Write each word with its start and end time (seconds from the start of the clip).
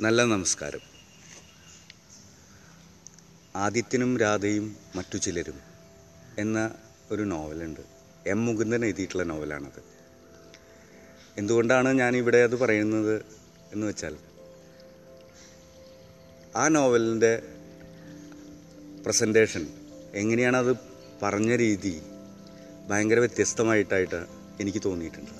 നല്ല 0.00 0.24
നമസ്കാരം. 0.24 0.80
ആദിത്യനും 3.56 4.18
രാധയും 4.18 4.76
മറ്റു 4.96 5.18
ചിലരും 5.18 5.58
എന്ന 6.38 6.74
ഒരു 7.10 7.22
നോവലുണ്ട്. 7.22 7.80
എം 8.26 8.46
മുകുന്ദൻ 8.46 8.84
എഴുതിയിട്ടുള്ള 8.84 9.22
നോവലാണത്. 9.22 9.82
എന്തുകൊണ്ടാണ് 11.38 11.88
ഞാനിവിടെ 11.88 12.42
അത് 12.42 12.56
പറയുന്നത് 12.56 13.24
എന്ന് 13.72 13.86
വെച്ചാൽ 13.86 14.16
ആ 16.56 16.68
നോവലിന്റെ 16.68 17.42
പ്രസന്റേഷൻ 19.06 19.66
അത് 20.56 20.76
പറഞ്ഞ 21.22 21.56
രീതി 21.56 22.02
ഭയങ്കര 22.88 23.18
വ്യത്യസ്തമായിട്ടായിട്ട് 23.18 24.26
എനിക്ക് 24.60 24.82
തോന്നിയിട്ടുണ്ട്. 24.84 25.34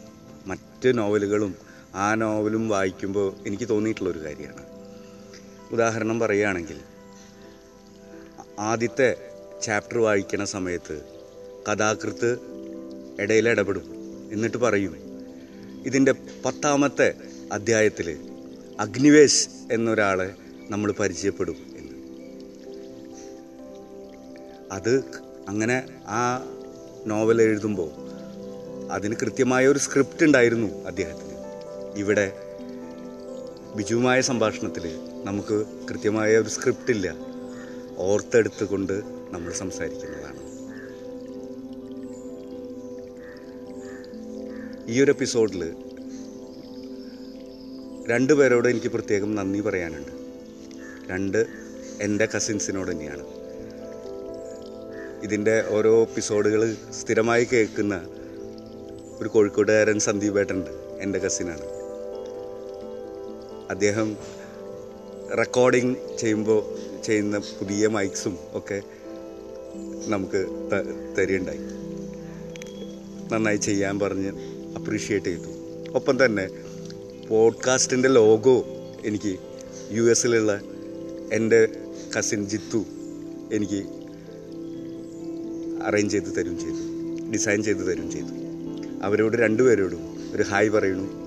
മറ്റ് 0.47 0.99
നോവലുകളും 0.99 1.72
ആ 1.95 2.15
നോവലും 2.15 2.69
വായിക്കുമ്പോൾ 2.69 3.35
എനിക്ക് 3.47 3.69
തോന്നിയിട്ടുള്ള 3.69 4.11
ഒരു 4.11 4.19
കാര്യമാണ്. 4.19 4.67
ഉദാഹരണം 5.73 6.21
പറയുകയാണെങ്കിൽ 6.21 6.77
ആദ്യത്തെ 8.59 9.17
ചാപ്റ്റർ 9.63 9.99
വായിക്കണ 9.99 10.45
സമയത്ത് 10.45 11.03
കഥാകൃത്ത് 11.69 12.39
ഇടയിൽ 13.21 13.49
ഇടപെടും. 13.49 13.85
എന്നിട്ട് 14.33 14.57
പറയും 14.57 14.97
ഇതിന്റെ 15.87 16.15
പത്താമത്തെ 16.45 17.15
അധ്യായത്തിൽ 17.53 18.19
അഗ്നിവേശ് 18.81 19.49
എന്നൊരാളെ 19.73 20.35
നമ്മൾ 20.71 20.93
പരിചയപ്പെടും 20.93 21.57
എന്ന്. 21.77 21.93
അത് 24.73 25.05
അങ്ങനെ 25.49 25.83
ആ 26.07 26.45
നോവൽ 27.07 27.43
എഴുതുമ്പോൾ 27.43 27.91
അതിന് 28.93 29.15
കൃത്യമായ 29.23 29.67
ഒരു 29.67 29.79
സ്ക്രിപ്റ്റ് 29.79 30.25
ഉണ്ടായിരുന്നു 30.25 30.85
അദ്ദേഹത്തിന്. 30.87 31.32
ഇവിടെ 31.97 32.33
ബിജുവുമായ 33.77 34.21
സംഭാഷണത്തിൽ 34.21 34.99
നമുക്ക് 35.25 35.67
കൃത്യമായ 35.89 36.37
ഒരു 36.37 36.49
സ്ക്രിപ്റ്റ് 36.49 36.91
ഇല്ല 36.91 37.17
ഓർത്തെടുത്തുകൊണ്ട് 37.97 39.03
നമ്മൾ 39.31 39.53
സംസാരിക്കുന്നതാണ്. 39.53 40.53
ഈ 44.91 45.03
ഒരു 45.03 45.11
എപ്പിസോഡിൽ 45.11 45.75
രണ്ട് 48.09 48.33
പേരോട് 48.33 48.69
എനിക്ക് 48.69 48.87
പ്രത്യേകം 48.87 49.35
നന്ദി 49.35 49.61
പറയാനുണ്ട്. 49.61 50.13
രണ്ട് 51.11 51.47
എന്റെ 52.01 52.29
കസിൻസിനോട് 52.37 52.91
തന്നെയാണ്. 52.91 53.25
ഇതിന്റെ 55.23 55.65
ഓരോ 55.69 56.03
എപ്പിസോഡുകൾ 56.03 56.77
സ്ഥിരമായി 57.01 57.45
കേൾക്കുന്ന 57.45 58.01
ഒരു 59.21 59.29
കോഴിക്കോട്ടുകാരൻ 59.29 59.99
സന്ദീപേട്ടനുണ്ട് 59.99 60.71
എന്റെ 61.01 61.19
കസിനാണ്. 61.19 61.82
അദ്ദേഹം 63.73 64.17
റെക്കോർഡിങ് 65.39 65.95
ചെയ്യുമ്പോൾ 66.19 66.61
ചെയ്യുന്ന 67.03 67.39
പുതിയ 67.39 67.87
മൈക്സും 67.87 68.39
ഒക്കെ 68.53 68.83
നമുക്ക് 70.07 70.41
തരിയുണ്ടായി 71.19 71.61
നന്നായി 73.33 73.57
ചെയ്യാൻ 73.57 73.99
പറഞ്ഞ് 73.99 74.33
അപ്രീഷിയേറ്റ് 74.77 75.27
ചെയ്തു. 75.27 75.51
ഒപ്പം 75.95 76.25
തന്നെ 76.25 76.49
പോഡ്കാസ്റ്റിന്റെ 77.29 78.09
ലോഗോ 78.09 78.65
എനിക്ക് 79.05 79.39
യു 79.91 80.03
എസിലുള്ള 80.03 80.61
എന്റെ 81.33 81.69
കസിൻ 82.19 82.49
ജിത്തു 82.49 82.85
എനിക്ക് 83.53 83.83
അറേഞ്ച് 85.85 86.13
ചെയ്ത് 86.13 86.37
തരും 86.37 86.59
ചെയ്തു. 86.61 87.33
ഡിസൈൻ 87.33 87.63
ചെയ്ത് 87.63 87.93
തരും 87.93 88.11
ചെയ്തു. 88.11 88.35
അവരോട് 89.03 89.37
രണ്ടുപേരോടും 89.37 90.33
ഒരു 90.33 90.43
ഹായ് 90.43 90.71
പറയണു. 90.71 91.23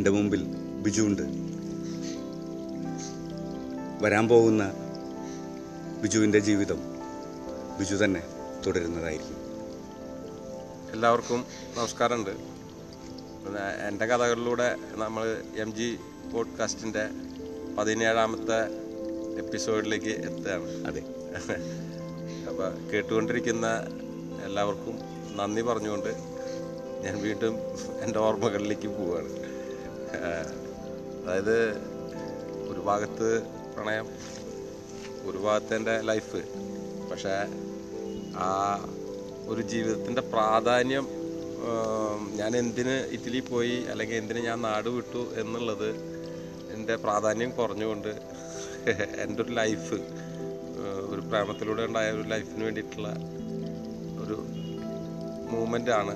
എന്റെ 0.00 0.10
മുമ്പിൽ 0.10 0.44
ബിജുണ്ട് 0.82 1.22
വരാൻ 4.04 4.28
പോകുന്ന 4.28 4.72
ബിജുവിന്റെ 6.02 6.38
ജീവിതം 6.38 6.78
ബിജു 7.78 7.94
തന്നെ 7.94 8.22
തുടരുന്നതായിരിക്കും. 8.66 9.36
എല്ലാവർക്കും 10.92 11.44
നമസ്കാരമുണ്ട്. 11.76 12.30
എന്റെ 13.88 14.06
കഥകളിലൂടെ 14.06 14.76
നമ്മൾ 14.96 15.42
എം 15.56 15.74
ജി 15.74 15.98
പോഡ്കാസ്റ്റിന്റെ 16.32 17.08
പതിനേഴാമത്തെ 17.78 18.64
എപ്പിസോഡിലേക്ക് 19.38 20.06
എത്തുകയാണ്. 20.06 20.86
അതെ. 20.86 21.02
അപ്പോൾ 22.48 22.90
കേട്ടുകൊണ്ടിരിക്കുന്ന 22.92 23.66
എല്ലാവർക്കും 24.44 24.98
നന്ദി 25.36 25.62
പറഞ്ഞുകൊണ്ട് 25.62 26.10
ഞാൻ 27.02 27.22
വീണ്ടും 27.22 27.56
എന്റെ 28.02 28.18
ഓർമ്മകളിലേക്ക് 28.18 28.88
പോവുകയാണ്. 28.88 29.49
അതായത് 31.22 31.56
ഒരു 32.70 32.80
ഭാഗത്ത് 32.88 33.28
പ്രണയം 33.74 34.06
ഒരു 35.28 35.38
ഭാഗത്ത് 35.46 35.72
എന്റെ 35.78 35.94
ലൈഫ്. 36.10 36.40
പക്ഷേ 37.10 37.34
ആ 38.44 38.48
ഒരു 39.52 39.62
ജീവിതത്തിന്റെ 39.72 40.22
പ്രാധാന്യം 40.34 41.06
ഞാൻ 42.40 42.52
എന്തിന് 42.62 42.94
ഇറ്റലി 43.16 43.40
പോയി 43.50 43.76
അല്ലെങ്കിൽ 43.92 44.16
എന്തിന് 44.20 44.40
ഞാൻ 44.48 44.58
നാട് 44.68 44.88
വിട്ടു 44.96 45.22
എന്നുള്ളത് 45.42 45.90
എന്റെ 46.74 46.94
പ്രാധാന്യം 47.04 47.50
കുറഞ്ഞുകൊണ്ട് 47.58 48.12
എന്റെ 49.24 49.40
ഒരു 49.44 49.52
ലൈഫ് 49.60 49.98
ഒരു 51.12 51.22
പ്രേമത്തിലൂടെ 51.30 51.82
ഉണ്ടായ 51.88 52.10
ഒരു 52.16 52.24
ലൈഫിന് 52.32 52.64
വേണ്ടിയിട്ടുള്ള 52.66 53.08
ഒരു 54.22 54.36
മൂമെന്റ് 55.52 55.92
ആണ് 56.00 56.14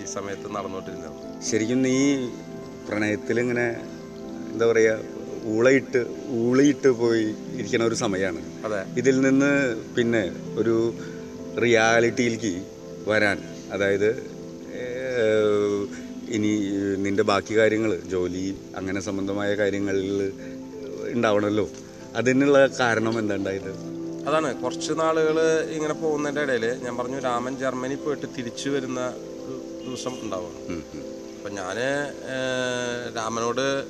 ഈ 0.00 0.04
സമയത്ത് 0.16 0.48
നടന്നുകൊണ്ടിരുന്നത്. 0.56 1.16
ശരിക്കും 1.50 1.80
നീ 1.88 1.96
പ്രണയത്തിൽ 2.90 3.36
ഇങ്ങനെ 3.40 3.66
എന്താ 4.52 4.66
പറയുക 4.66 4.98
ഊളയിട്ട് 5.52 6.00
ഊളിയിട്ട് 6.40 6.90
പോയി 6.98 7.26
ഇരിക്കുന്ന 7.54 7.84
ഒരു 7.84 7.96
സമയമാണ് 8.00 8.40
അതെ. 8.66 8.80
ഇതിൽ 9.00 9.16
നിന്ന് 9.20 9.52
പിന്നെ 9.96 10.22
ഒരു 10.58 10.74
റിയാലിറ്റിയിലേക്ക് 11.56 12.52
വരാൻ 13.06 13.38
അതായത് 13.72 14.10
ഇനി 16.36 16.50
നിന്റെ 17.04 17.24
ബാക്കി 17.30 17.54
കാര്യങ്ങൾ 17.56 17.92
ജോലി 18.12 18.44
അങ്ങനെ 18.76 19.00
സംബന്ധമായ 19.06 19.50
കാര്യങ്ങളിൽ 19.56 20.10
ഉണ്ടാവണമല്ലോ 21.12 21.64
അതിനുള്ള 22.14 22.58
കാരണം 22.78 23.14
എന്താ 23.18 23.34
ഉണ്ടായത്? 23.40 23.72
അതാണ്. 24.28 24.48
കുറച്ച് 24.62 24.92
നാളുകൾ 24.98 25.36
ഇങ്ങനെ 25.76 25.94
പോകുന്നതിന്റെ 26.00 26.42
ഇടയിൽ 26.46 26.66
ഞാൻ 26.84 26.94
പറഞ്ഞു 26.96 27.18
രാമൻ 27.26 27.54
ജർമ്മനി 27.58 27.96
പോയിട്ട് 28.02 28.26
തിരിച്ചു 28.36 28.68
വരുന്ന 28.70 29.00
ഒരു 29.42 29.56
ദിവസം 29.84 30.14
ഉണ്ടാവും 30.22 30.54
ഉം, 30.68 30.82
ഉം. 30.94 31.04
അപ്പം 31.40 31.54
ഞാൻ 31.54 31.76
രാമനോട് 33.16 33.86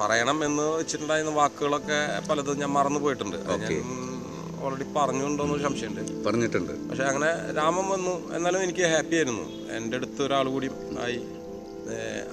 പറയണം 0.00 0.44
എന്ന് 0.44 0.62
വെച്ചിട്ടുണ്ടായിരുന്ന 0.62 1.34
വാക്കുകളൊക്കെ 1.34 2.28
പലതും 2.28 2.58
ഞാൻ 2.58 2.70
മറന്നു 2.70 3.00
പോയിട്ടുണ്ട്. 3.00 3.36
ഞാൻ 3.36 3.84
ഓൾറെഡി 4.60 4.84
പറഞ്ഞുണ്ടോന്ന് 4.96 5.62
സംശയമുണ്ട്. 5.62 6.24
പറഞ്ഞിട്ടുണ്ട്. 6.24 6.88
പക്ഷെ 6.88 7.02
അങ്ങനെ 7.02 7.52
രാമൻ 7.56 7.88
വന്നു. 7.88 8.36
എന്നാലും 8.36 8.62
എനിക്ക് 8.62 8.84
ഹാപ്പി 8.86 9.14
ആയിരുന്നു. 9.14 9.42
എന്റെ 9.76 9.96
അടുത്ത് 9.96 10.22
ഒരാൾ 10.22 10.48
കൂടി 10.48 10.70
ആയി. 11.00 11.20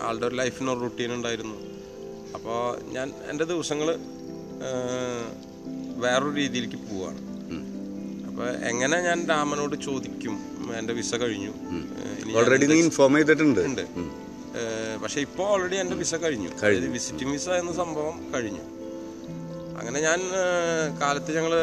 ആളുടെ 0.02 0.26
ഒരു 0.28 0.36
ലൈഫിന് 0.36 0.72
ഒരു 0.72 0.80
റുട്ടീൻ 0.80 1.14
ഉണ്ടായിരുന്നു. 1.14 1.56
അപ്പോൾ 2.34 2.80
ഞാൻ 2.94 3.12
എന്റെ 3.30 3.44
ദിവസങ്ങൾ 3.44 3.96
വേറൊരു 5.98 6.36
രീതിയിലേക്ക് 6.36 6.76
പോവാണ്. 6.76 7.20
അപ്പോൾ 8.30 8.50
എങ്ങനെ 8.50 9.02
ഞാൻ 9.02 9.28
രാമനോട് 9.28 9.76
ചോദിക്കും? 9.82 10.53
എന്റെ 10.80 10.94
വിസ 10.94 11.16
കഴിഞ്ഞു. 11.16 11.54
ഓൾറെഡി 12.38 12.66
നീ 12.66 12.76
ഇൻഫോം 12.76 13.14
ചെയ്തിട്ടുണ്ട്? 13.14 13.60
ഉണ്ട്. 13.60 13.86
പക്ഷേ 15.04 15.22
ഇപ്പോൾ 15.22 15.48
ഓൾറെഡി 15.48 15.76
എന്റെ 15.76 15.96
വിസ 15.96 16.16
കഴിഞ്ഞു. 16.16 16.50
കഴിഞ്ഞു. 16.64 16.88
വിസിറ്റിംഗ് 16.88 17.34
വിസ 17.34 17.50
എന്ന 17.50 17.74
സംഭവം 17.74 18.34
കഴിഞ്ഞു. 18.34 18.64
അങ്ങനെ 19.80 20.00
ഞാൻ 20.02 20.20
കാലത്ത് 21.02 21.32
ഞങ്ങൾ 21.36 21.54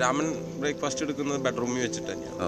രാമൻ 0.00 0.26
ബ്രേക്ക്ഫാസ്റ്റ് 0.60 1.02
എടുക്കുന്നത് 1.04 1.40
ബെഡ്റൂമിൽ 1.40 1.80
വെച്ചിട്ട് 1.82 2.10
തന്നെയാണ്. 2.12 2.38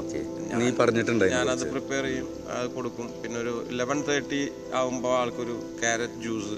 ഞാനത് 1.30 1.64
പ്രിപ്പയർ 1.70 2.04
ചെയ്യും 2.04 2.28
അത് 2.50 2.66
കൊടുക്കും. 2.70 3.06
പിന്നെ 3.22 3.40
ഒരു 3.40 3.66
ഇലവൻ 3.70 3.98
തേർട്ടി 4.08 4.40
ആകുമ്പോൾ 4.74 5.12
ആൾക്കൊരു 5.19 5.56
ക്യാരറ്റ് 5.80 6.20
ജ്യൂസ്. 6.22 6.56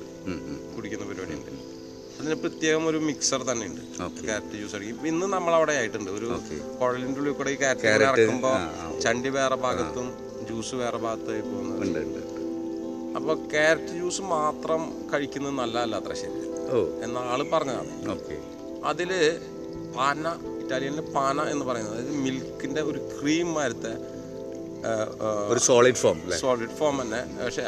കുടിക്കുന്ന 0.76 1.05
പരിപാടിയുണ്ട് 1.05 1.36
അതിന് 2.26 2.40
പ്രത്യേകം 2.40 2.84
ഒരു 2.87 2.99
മിക്സർ 2.99 3.40
തന്നെ 3.43 3.64
ഉണ്ട്. 3.67 3.82
ക്യാരറ്റ് 4.25 4.55
ജ്യൂസ് 4.55 4.75
അടിക്കും 4.75 5.06
ഇന്ന് 5.08 5.26
നമ്മൾ 5.26 5.52
അവിടെ 5.55 5.73
ആയിട്ടുണ്ട്. 5.73 6.11
ഒരു. 6.11 6.28
കുഴലിന്റെ 6.81 7.19
ഉള്ളിൽ 7.20 7.34
കൂടെ 7.34 7.50
ഈ 7.50 7.55
ക്യാരറ്റ് 7.55 7.87
ഇറക്കുമ്പോൾ. 7.88 8.56
ചണ്ടി 9.00 9.28
വേറെ 9.28 9.56
ഭാഗത്തും 9.64 10.06
ജ്യൂസ് 10.46 10.75
വേറെ 10.75 10.99
ഭാഗത്തായി 11.05 11.40
പോകുന്നുണ്ട് 11.40 12.00
അപ്പോൾ 13.17 13.37
ക്യാരറ്റ് 13.50 13.93
ജ്യൂസ് 13.99 14.23
മാത്രം 14.23 14.81
കഴിക്കുന്നത് 15.12 15.55
നല്ലതല്ല 15.61 15.94
അത്ര 15.96 16.14
ശരി. 16.23 16.43
എന്ന 17.05 17.19
ആൾ 17.19 17.43
പറഞ്ഞതാണ്. 17.52 17.93
അതിൽ 18.84 19.12
പാന 19.96 20.26
ഇറ്റാലിയനിലെ 20.62 21.02
പാന 21.02 21.40
എന്ന് 21.55 21.64
പറയുന്നത് 21.64 21.94
അതായത് 21.94 22.12
മിൽക്കിന്റെ 22.26 22.82
ഒരു 22.82 23.00
ക്രീം 23.20 23.55
മാരത്തെ 23.55 23.94
ഒരു 25.52 25.61
സോളിഡ് 25.69 26.00
ഫോം 26.02 26.19
സോളിഡ് 26.43 26.75
ഫോം 26.78 26.94
തന്നെ. 27.02 27.20
പക്ഷെ 27.44 27.64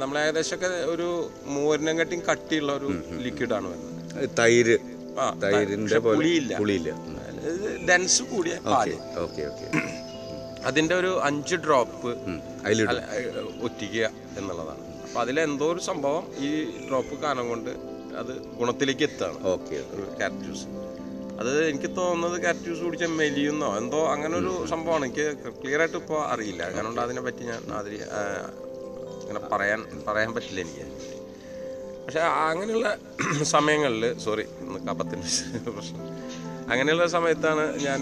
നമ്മൾ 0.00 0.16
ഏകദേശമൊക്കെ 0.24 0.70
ഒരു 0.94 1.08
മൂവരിനം 1.54 1.94
കട്ടിയും 2.00 2.22
കട്ടിയുള്ള 2.30 2.72
ഒരു 2.78 2.88
ലിക്വിഡാണ് 3.26 3.66
വരുന്നത്. 3.72 4.36
തൈര്. 4.40 4.76
തൈരിന്റെ 5.44 5.98
പുളിയില്ല. 6.08 6.52
പുളിയില്ല. 6.62 6.90
ഡെൻസ് 7.90 8.22
കൂടിയ 8.32 8.54
പാൽ. 8.70 8.92
Okay 9.24 9.42
okay. 9.50 9.66
അതിന്റെ 10.70 10.94
ഒരു 11.00 11.12
അഞ്ച് 11.28 11.56
ഡ്രോപ്പ് 11.64 12.10
ഒറ്റിക്കുക 13.66 14.06
എന്നുള്ളതാണ്. 14.38 14.82
അപ്പൊ 15.06 15.20
അതിലെന്തോ 15.24 15.66
ഒരു 15.74 15.82
സംഭവം 15.90 16.24
ഈ 16.46 16.50
ഡ്രോപ്പ് 16.88 17.14
കാരണം 17.24 17.46
കൊണ്ട് 17.52 17.70
അത് 18.20 18.32
ഗുണത്തിലേക്ക് 18.58 19.04
എത്താണ് 19.08 19.38
ഓക്കെ 19.54 19.76
ക്യാരറ്റ് 20.18 20.42
ജ്യൂസ് 20.46 20.66
അത് 21.40 21.50
എനിക്ക് 21.70 21.88
തോന്നുന്നത് 21.98 22.36
കാറ്റ് 22.44 22.64
ജ്യൂസ് 22.66 22.82
കുടിച്ചാൽ 22.86 23.12
മെലിയുന്നോ 23.20 23.68
എന്തോ 23.80 24.00
അങ്ങനെ 24.12 24.34
ഒരു 24.42 24.52
സംഭവമാണ്. 24.72 25.04
എനിക്ക് 25.08 25.24
ക്ലിയർ 25.60 25.80
ആയിട്ട് 25.84 25.98
ഇപ്പോൾ 26.02 26.20
അറിയില്ല. 26.32 26.62
കാരണം 26.76 27.00
അതിനെ 27.06 27.22
പറ്റി 27.26 27.44
ഞാൻ 27.50 27.62
അതിൽ 27.80 27.94
അങ്ങനെ 29.20 29.40
പറയാൻ 29.52 29.80
പറയാൻ 30.08 30.30
പറ്റില്ല 30.36 30.60
എനിക്ക്. 30.66 30.84
പക്ഷെ 32.06 32.20
അങ്ങനെയുള്ള 32.48 32.88
സമയങ്ങളിൽ 33.54 34.04
സോറി 34.24 34.44
ഇന്ന് 34.64 34.80
കപ്പത്തിന്റെ 34.88 35.28
പ്രശ്നം. 35.76 36.02
അങ്ങനെയുള്ള 36.72 37.06
സമയത്താണ് 37.16 37.64
ഞാൻ 37.86 38.00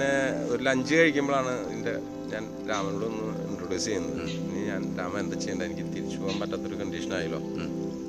ഒരു 0.52 0.60
ലഞ്ച് 0.68 0.94
കഴിക്കുമ്പോഴാണ് 0.94 1.52
എന്റെ 1.74 1.94
ഞാൻ 2.32 2.44
രാമനോട് 2.70 3.04
ഒന്ന് 3.10 3.24
ഇൻട്രൊഡ്യൂസ് 3.48 3.86
ചെയ്യുന്നത്. 3.86 4.20
ഇനി 4.38 4.62
ഞാൻ 4.70 4.82
രാമൻ 4.98 5.20
എന്താ 5.20 5.36
ചെയ്യേണ്ടത്? 5.36 5.66
എനിക്ക് 5.68 5.86
തിരിച്ചു 5.96 6.18
പോകാൻ 6.22 6.36
പറ്റാത്തൊരു 6.42 6.78
കണ്ടീഷനായല്ലോ 6.82 7.40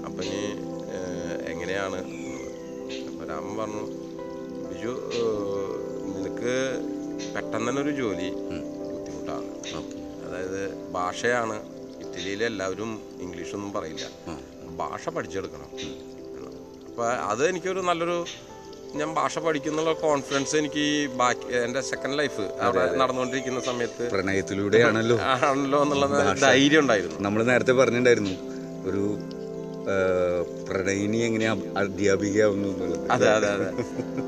അപ്പം 0.07 0.24
ഇനി 0.27 0.42
എങ്ങനെയാണ്? 1.54 2.00
അപ്പോൾ 3.10 3.25
രാമൻ 3.31 3.54
പറഞ്ഞു 3.62 3.83
ബിജു 4.85 4.95
നിനക്ക് 6.15 6.53
പെട്ടെന്ന് 7.35 7.67
തന്നെ 7.69 7.81
ഒരു 7.83 7.91
ജോലി 7.99 8.27
ബുദ്ധിമുട്ടാണ് 8.91 9.47
അതായത് 10.25 10.61
ഭാഷയാണ്. 10.97 11.55
ഇറ്റലിയിലെ 12.03 12.45
എല്ലാവരും 12.51 12.91
ഇംഗ്ലീഷൊന്നും 13.25 13.71
പറയില്ല. 13.77 14.05
ഭാഷ 14.81 15.09
പഠിച്ചെടുക്കണം. 15.15 15.69
അപ്പോൾ 16.89 17.07
അത് 17.31 17.43
എനിക്കൊരു 17.51 17.83
നല്ലൊരു 17.89 18.17
ഞാൻ 18.99 19.09
ഭാഷ 19.19 19.39
പഠിക്കുന്നുള്ള 19.45 19.93
കോൺഫിഡൻസ് 20.05 20.55
എനിക്ക് 20.61 20.85
ബാക്കി 21.21 21.47
എന്റെ 21.67 21.81
സെക്കൻഡ് 21.91 22.17
ലൈഫ് 22.19 22.43
അവിടെ 22.67 22.83
നടന്നുകൊണ്ടിരിക്കുന്ന 23.01 23.61
സമയത്ത് 23.69 24.05
പ്രണയത്തിലൂടെയാണല്ലോ 24.15 25.17
ആണല്ലോ 25.49 25.79
എന്നുള്ള 25.85 26.05
ധൈര്യം 26.47 26.81
ഉണ്ടായിരുന്നു. 26.85 27.17
നമ്മൾ 27.27 27.43
നേരത്തെ 27.51 27.75
പറഞ്ഞിട്ടുണ്ടായിരുന്നു 27.81 28.35
ഒരു 28.89 29.03
പ്രണയിനി 30.67 31.19
എങ്ങനെയാ 31.25 31.51
അധ്യാപിക 31.51 31.79
അധ്യാപികയാവുന്നു 31.81 32.69
അതെ 33.15 33.27
അതെ 33.38 33.49
അതെ. 33.55 33.67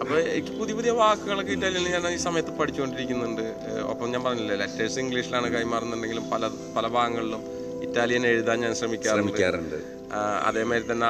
അപ്പൊ 0.07 0.19
എനിക്ക് 0.33 0.51
പുതിയ 0.59 0.73
പുതിയ 0.75 0.91
വാക്കുകളൊക്കെ 0.99 1.51
ഇറ്റാലിയനിൽ 1.55 1.89
ഞാൻ 1.93 2.05
ഈ 2.17 2.19
സമയത്ത് 2.25 2.51
പഠിച്ചുകൊണ്ടിരിക്കുന്നുണ്ട്. 2.59 3.41
ഒപ്പം 3.91 4.07
ഞാൻ 4.13 4.21
പറഞ്ഞില്ലേ 4.27 4.55
ലെറ്റേഴ്സ് 4.61 4.99
ഇംഗ്ലീഷിലാണ് 5.03 5.47
കൈമാറുന്നുണ്ടെങ്കിലും 5.55 6.25
പല 6.33 6.49
പല 6.75 6.85
ഭാഗങ്ങളിലും 6.95 7.41
ഇറ്റാലിയൻ 7.85 8.23
എഴുതാൻ 8.29 8.57
ഞാൻ 8.65 8.73
ശ്രമിക്കാറുണ്ട്. 8.79 9.77
അതേമാതിരി 10.49 10.85
തന്നെ 10.91 11.09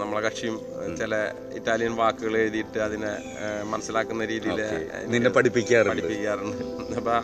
നമ്മളെ 0.00 0.20
കക്ഷിയും 0.26 0.56
ചില 1.00 1.14
ഇറ്റാലിയൻ 1.58 1.94
വാക്കുകൾ 2.02 2.36
എഴുതിയിട്ട് 2.42 2.78
അതിനെ 2.86 3.12
മനസ്സിലാക്കുന്ന 3.72 4.28
രീതിയിൽ 4.32 4.60
നിന്നെ 5.14 5.32
പഠിപ്പിക്കാറുണ്ട്. 5.38 6.02
പഠിപ്പിക്കാറുണ്ട്. 6.02 6.62
അപ്പൊ 7.00 7.16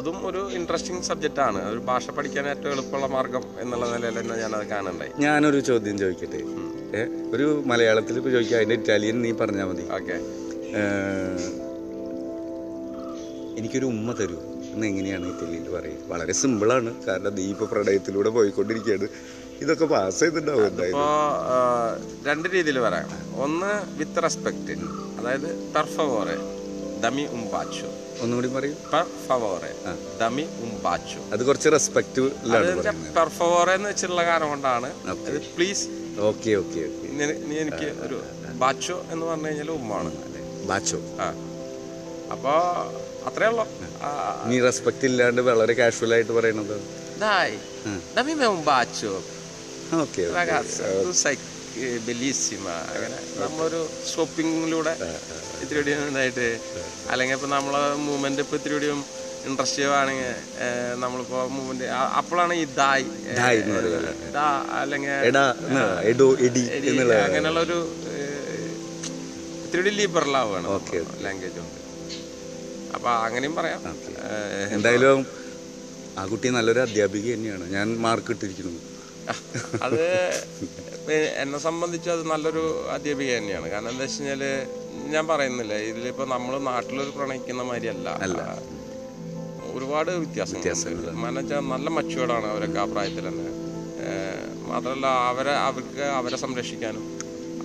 അതും 0.00 0.18
ഒരു 0.30 0.42
ഇൻട്രസ്റ്റിംഗ് 0.60 1.06
സബ്ജക്റ്റ് 1.10 1.44
ആണ്. 1.48 1.60
ഒരു 1.72 1.82
ഭാഷ 1.90 2.10
പഠിക്കാൻ 2.18 2.46
ഏറ്റവും 2.54 2.72
എളുപ്പമുള്ള 2.76 3.08
മാർഗം 3.16 3.44
എന്നുള്ള 3.64 3.86
നിലയിൽ 3.94 4.18
തന്നെ 4.20 4.36
ഞാനത് 4.44 4.66
കാണണ്ടായി 4.74 5.14
ഞാനൊരു 5.26 5.60
ചോദ്യം 5.70 5.98
ചോദിക്കട്ടെ? 6.04 6.42
ഒരു 7.34 7.62
മലയാളത്തിൽ 7.66 8.16
ഇപ്പോൾ 8.16 8.30
ചോദിക്കാം 8.30 8.56
അതിന്റെ 8.56 8.74
ഇറ്റാലിയൻ 8.74 9.22
നീ 9.22 9.32
പറഞ്ഞാൽ 9.32 9.66
മതി. 9.66 9.84
ഓക്കെ. 9.92 10.16
എനിക്കൊരു 13.58 13.86
ഉമ്മ 13.86 14.12
തരൂ. 14.12 14.38
എന്ന് 14.72 14.86
എങ്ങനെയാണ് 14.86 15.26
ഇറ്റലിയിൽ 15.26 15.70
പറയുക? 15.70 15.98
വളരെ 16.06 16.32
സിമ്പിളാണ് 16.32 17.04
കാരണം 17.04 17.34
നീ 17.34 17.44
ഇപ്പോൾ 17.50 17.64
പ്രണയത്തിലൂടെ 17.64 18.28
പോയിക്കൊണ്ടിരിക്കുകയാണ്. 18.28 19.08
ഇതൊക്കെ 19.60 19.84
പാസ് 19.84 20.20
ചെയ്തിട്ടുണ്ടാവും 20.20 20.66
എന്തായാലും. 20.66 22.24
രണ്ട് 22.26 22.48
രീതിയിൽ 22.48 22.80
പറയാം. 22.80 23.08
ഒന്ന് 23.34 23.72
വിത്ത് 23.98 24.22
റെസ്പെക്ട് 24.22 24.76
അതായത് 25.20 25.72
പെർ 25.74 25.86
ഫവോറെ 25.96 26.36
ദമി 27.04 27.22
ഉംബാച്ചോ 27.22 27.90
ഒന്നുകൂടി 28.22 28.48
പറയൂ. 28.48 28.74
ദമി 30.20 30.46
അത് 31.32 31.44
കുറച്ച് 31.46 31.68
റെസ്പെക്ട് 31.72 32.20
പെർഫോറെ 33.18 33.64
പെർ 33.64 33.74
എന്ന് 33.74 33.88
വെച്ചിട്ടുള്ള 33.88 34.24
കാരണം 34.24 34.48
കൊണ്ടാണ് 34.48 34.92
പ്ലീസ് 35.56 35.86
ഓക്കെ 36.28 36.52
ഓക്കെ 36.60 36.82
നീ 37.48 37.54
എനിക്ക് 37.56 37.88
ഒരു 38.04 38.16
ബാച്ചോ 38.62 38.96
എന്ന് 39.12 39.24
പറഞ്ഞു 39.26 39.48
കഴിഞ്ഞാൽ 39.48 39.70
ഉമ്മാണ്. 39.70 40.10
ബാച്ചോ. 40.68 40.98
ആ. 41.20 41.28
അപ്പോൾ 42.34 42.56
അത്രേ 43.28 43.46
ഉള്ളൂ. 43.52 43.64
നീ 44.48 44.56
റെസ്പെക്ട് 44.66 45.06
ഇല്ലാണ്ട് 45.10 45.40
വളരെ 45.50 45.74
കാഷ്വൽ 45.80 46.14
ആയിട്ട് 46.16 46.32
പറയണത്. 46.38 46.76
dai 47.20 47.50
dammi 48.16 48.34
me 48.34 48.46
un 48.46 48.60
bacio 48.64 49.12
okay 49.96 50.24
ragazza 50.30 50.88
tu 51.04 51.12
sei 51.22 51.36
bellissima 52.06 52.74
അങ്ങനെ 52.92 53.18
നമ്മളൊരു 53.40 53.80
ഷോപ്പിങ്ങിലൂടെ 54.10 54.92
ഇത്തിരി 55.62 55.80
ഇതായിട്ട് 56.10 56.46
അല്ലെങ്കിൽ 57.10 57.36
ഇപ്പം 57.38 57.50
നമ്മളെ 57.50 57.82
മൂവ്മെന്റ് 58.04 58.42
ഇപ്പം 58.44 58.56
ഇത്തിരി 58.58 58.90
ഇൻട്രസ്റ്റീവ് 59.48 59.92
ആണെങ്കിൽ 60.00 60.30
നമ്മളിപ്പോ 61.02 61.40
മൂവ്മെന്റ് 61.56 61.86
അപ്പോഴാണ് 62.20 62.54
ഈ 62.62 62.64
ദായ് 62.80 63.06
അല്ലെങ്കിൽ 64.80 65.14
അങ്ങനെയുള്ള 67.24 67.60
ഒരു 67.66 67.78
ഇത്തിരി 69.64 69.82
ലീബർ 69.86 69.96
ലിബറൽ 70.00 70.36
ആവുകയാണ് 70.40 70.68
ലാംഗ്വേജ് 71.24 71.58
കൊണ്ട്. 71.58 71.74
അപ്പൊ 72.96 73.08
അങ്ങനെയും 73.26 73.54
പറയാം. 73.58 73.80
എന്തായാലും 74.76 75.18
ആ 76.20 76.22
കുട്ടി 76.30 76.48
നല്ലൊരു 76.56 76.80
അധ്യാപിക 76.86 77.26
തന്നെയാണ്. 77.34 77.64
ഞാൻ 77.76 77.88
മാർക്ക് 78.04 78.32
ഇട്ടിരിക്കുന്നു. 78.36 78.80
അത് 79.86 80.02
എന്നെ 81.42 81.58
സംബന്ധിച്ച് 81.66 82.08
അത് 82.14 82.22
നല്ലൊരു 82.30 82.62
അധ്യാപിക 82.94 83.30
തന്നെയാണ്. 83.38 83.66
കാരണം 83.72 83.90
എന്താ 83.92 84.04
വെച്ച് 84.04 84.20
കഴിഞ്ഞാൽ 84.20 84.42
ഞാൻ 85.14 85.24
പറയുന്നില്ല 85.32 85.74
ഇതിലിപ്പോ 85.90 86.24
നമ്മൾ 86.34 86.54
നാട്ടിലൊരു 86.70 87.12
പ്രണയിക്കുന്ന 87.18 87.62
മാതിരിയല്ല 87.70 88.08
ഒരുപാട് 89.88 90.10
വ്യത്യാസം 90.22 90.58
മനച്ചാൽ 91.24 91.60
നല്ല 91.74 91.88
മച്ചുവേർഡാണ് 91.96 92.46
അവരൊക്കെ 92.52 92.78
ആ 92.82 92.86
പ്രായത്തിൽ 92.92 93.24
തന്നെ. 93.28 93.44
മാത്രമല്ല 94.70 95.06
അവരെ 95.30 95.54
അവർക്ക് 95.68 96.04
അവരെ 96.18 96.36
സംരക്ഷിക്കാനും 96.42 97.04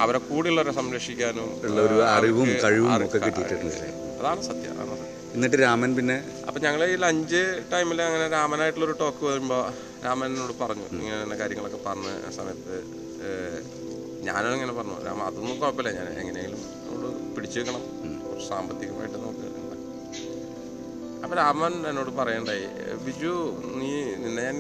അവരെ 0.04 0.20
കൂടെയുള്ളവരെ 0.28 0.74
സംരക്ഷിക്കാനും 0.78 1.50
ഉള്ള 1.68 1.80
ഒരു 1.88 1.98
അറിവും 2.14 2.50
കഴിവും 2.64 2.92
ഒക്കെ 3.08 3.20
കിട്ടിയിട്ടുണ്ട്. 3.26 3.76
അതാണ് 4.20 4.42
സത്യം 4.50 4.74
അതാണ് 4.82 4.98
സത്യം. 5.02 5.20
എന്നിട്ട് 5.36 5.58
രാമൻ 5.64 5.92
പിന്നെ? 6.00 6.18
അപ്പം 6.48 6.62
ഞങ്ങൾ 6.66 6.82
ഈ 6.94 6.96
ലഞ്ച് 7.06 7.42
ടൈമിൽ 7.74 8.00
അങ്ങനെ 8.08 8.26
രാമനായിട്ടുള്ളൊരു 8.38 8.96
ടോക്ക് 9.04 9.24
വരുമ്പോൾ 9.32 9.62
രാമനോട് 10.06 10.54
പറഞ്ഞു 10.64 10.88
ഇങ്ങനെ 11.02 11.38
കാര്യങ്ങളൊക്കെ 11.42 11.82
പറഞ്ഞ 11.88 12.08
സമയത്ത് 12.40 12.78
ഞാനും 14.30 14.54
ഇങ്ങനെ 14.58 14.74
പറഞ്ഞു 14.80 14.98
രാമ 15.08 15.22
അതൊന്നും 15.30 15.56
കുഴപ്പമില്ല 15.62 15.92
ഞാൻ 16.00 16.08
എങ്ങനെയെങ്കിലും 16.24 16.62
പിടിച്ചു 17.36 17.58
വെക്കണം. 17.60 17.84
കുറച്ച് 18.26 18.48
സാമ്പത്തികമായിട്ട് 18.52 19.18
നമുക്ക്. 19.24 19.43
അപ്പം 21.24 21.36
രാമൻ 21.42 21.74
എന്നോട് 21.90 22.12
പറയണ്ടായി 22.18 22.66
ബിജു 23.06 23.34
നീ 23.80 23.92
നിന്നെ 24.24 24.42
ഞാൻ 24.48 24.58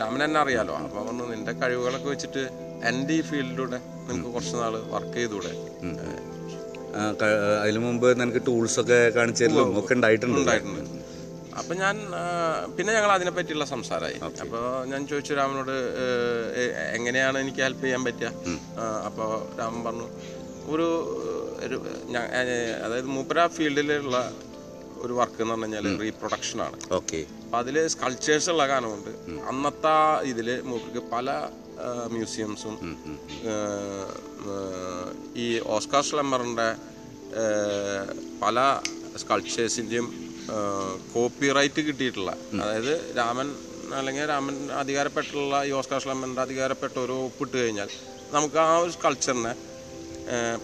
രാമൻ 0.00 0.20
എന്നെ 0.26 0.38
അറിയാലോ 0.40 0.74
അപ്പം 0.80 1.00
പറഞ്ഞു 1.00 1.24
നിന്റെ 1.32 1.52
കഴിവുകളൊക്കെ 1.62 2.08
വെച്ചിട്ട് 2.12 2.42
എന്റെ 2.90 3.14
ഈ 3.14 3.22
ഫീൽഡിലൂടെ 3.30 3.78
നിനക്ക് 4.06 4.30
കുറച്ച് 4.34 4.56
നാൾ 4.62 4.74
വർക്ക് 4.94 5.16
ചെയ്തൂടെ 5.18 5.52
അതിനു 7.62 7.80
മുമ്പ് 7.86 8.06
നിനക്ക് 8.20 8.42
ടൂൾസ് 8.46 8.78
ഒക്കെ 8.82 8.98
കാണിച്ചു 9.16 9.44
ഒക്കെ 9.80 9.94
ഉണ്ടായിട്ടുണ്ട്. 9.94 10.38
ഉണ്ടായിട്ടുണ്ട്. 10.40 10.82
അപ്പൊ 11.60 11.72
ഞാൻ 11.74 11.96
പിന്നെ 12.76 12.90
ഞങ്ങൾ 12.92 13.10
അതിനെ 13.16 13.32
പറ്റിയുള്ള 13.36 13.64
സംസാരമായി 13.72 14.18
അപ്പോൾ 14.44 14.64
ഞാൻ 14.86 15.02
ചോദിച്ചു 15.10 15.34
രാമനോട് 15.34 15.76
എങ്ങനെയാണ് 16.96 17.36
എനിക്ക് 17.38 17.62
ഹെൽപ്പ് 17.66 17.84
ചെയ്യാൻ 17.84 18.02
പറ്റുക? 18.04 18.30
അപ്പോൾ 19.08 19.30
രാമൻ 19.60 19.80
പറഞ്ഞു 19.84 20.06
ഒരു 20.74 20.88
ഒരു 21.64 21.76
അതായത് 22.84 23.08
മൂപ്പര 23.16 23.46
ഫീൽഡിലുള്ള 23.56 24.18
ഒരു 25.06 25.14
വർക്ക് 25.18 25.40
എന്ന് 25.42 25.54
പറഞ്ഞു 25.54 25.76
കഴിഞ്ഞാൽ 25.76 26.00
റീപ്രൊഡക്ഷൻ 26.02 26.58
ആണ്. 26.62 26.76
ഓക്കെ 26.92 27.20
അപ്പൊ 27.44 27.58
അതിൽ 27.58 27.76
സ്കൾച്ചേഴ്സ് 27.94 28.48
ഉള്ള 28.50 28.64
കാരണമുണ്ട് 28.68 29.10
അന്നത്തെ 29.48 29.94
ഇതിൽ 30.30 30.48
മൂപ്പർക്ക് 30.64 31.02
പല 31.12 31.28
മ്യൂസിയംസും 32.10 32.74
ഈ 35.36 35.46
ഓസ്കാർ 35.68 36.02
സ്ലമ്മറിന്റെ 36.02 36.68
പല 38.42 38.58
സ്കൾച്ചേഴ്സിന്റെയും 39.16 40.06
കോപ്പിറൈറ്റ് 41.12 41.80
കിട്ടിയിട്ടുള്ള 41.86 42.32
അതായത് 42.60 42.92
രാമൻ 43.18 43.48
അല്ലെങ്കിൽ 43.96 44.24
രാമൻ 44.26 44.54
അധികാരപ്പെട്ടുള്ള 44.78 45.56
ഈ 45.64 45.72
ഓസ്കാർ 45.72 46.00
സ്ലമ്മറിന്റെ 46.00 46.42
അധികാരപ്പെട്ട 46.42 46.96
ഒരു 46.98 47.16
ഒപ്പിട്ട് 47.26 47.56
കഴിഞ്ഞാൽ 47.56 47.90
നമുക്ക് 48.32 48.58
ആ 48.64 48.70
ഒരു 48.78 48.90
സ്കൾച്ചറിനെ 48.90 49.52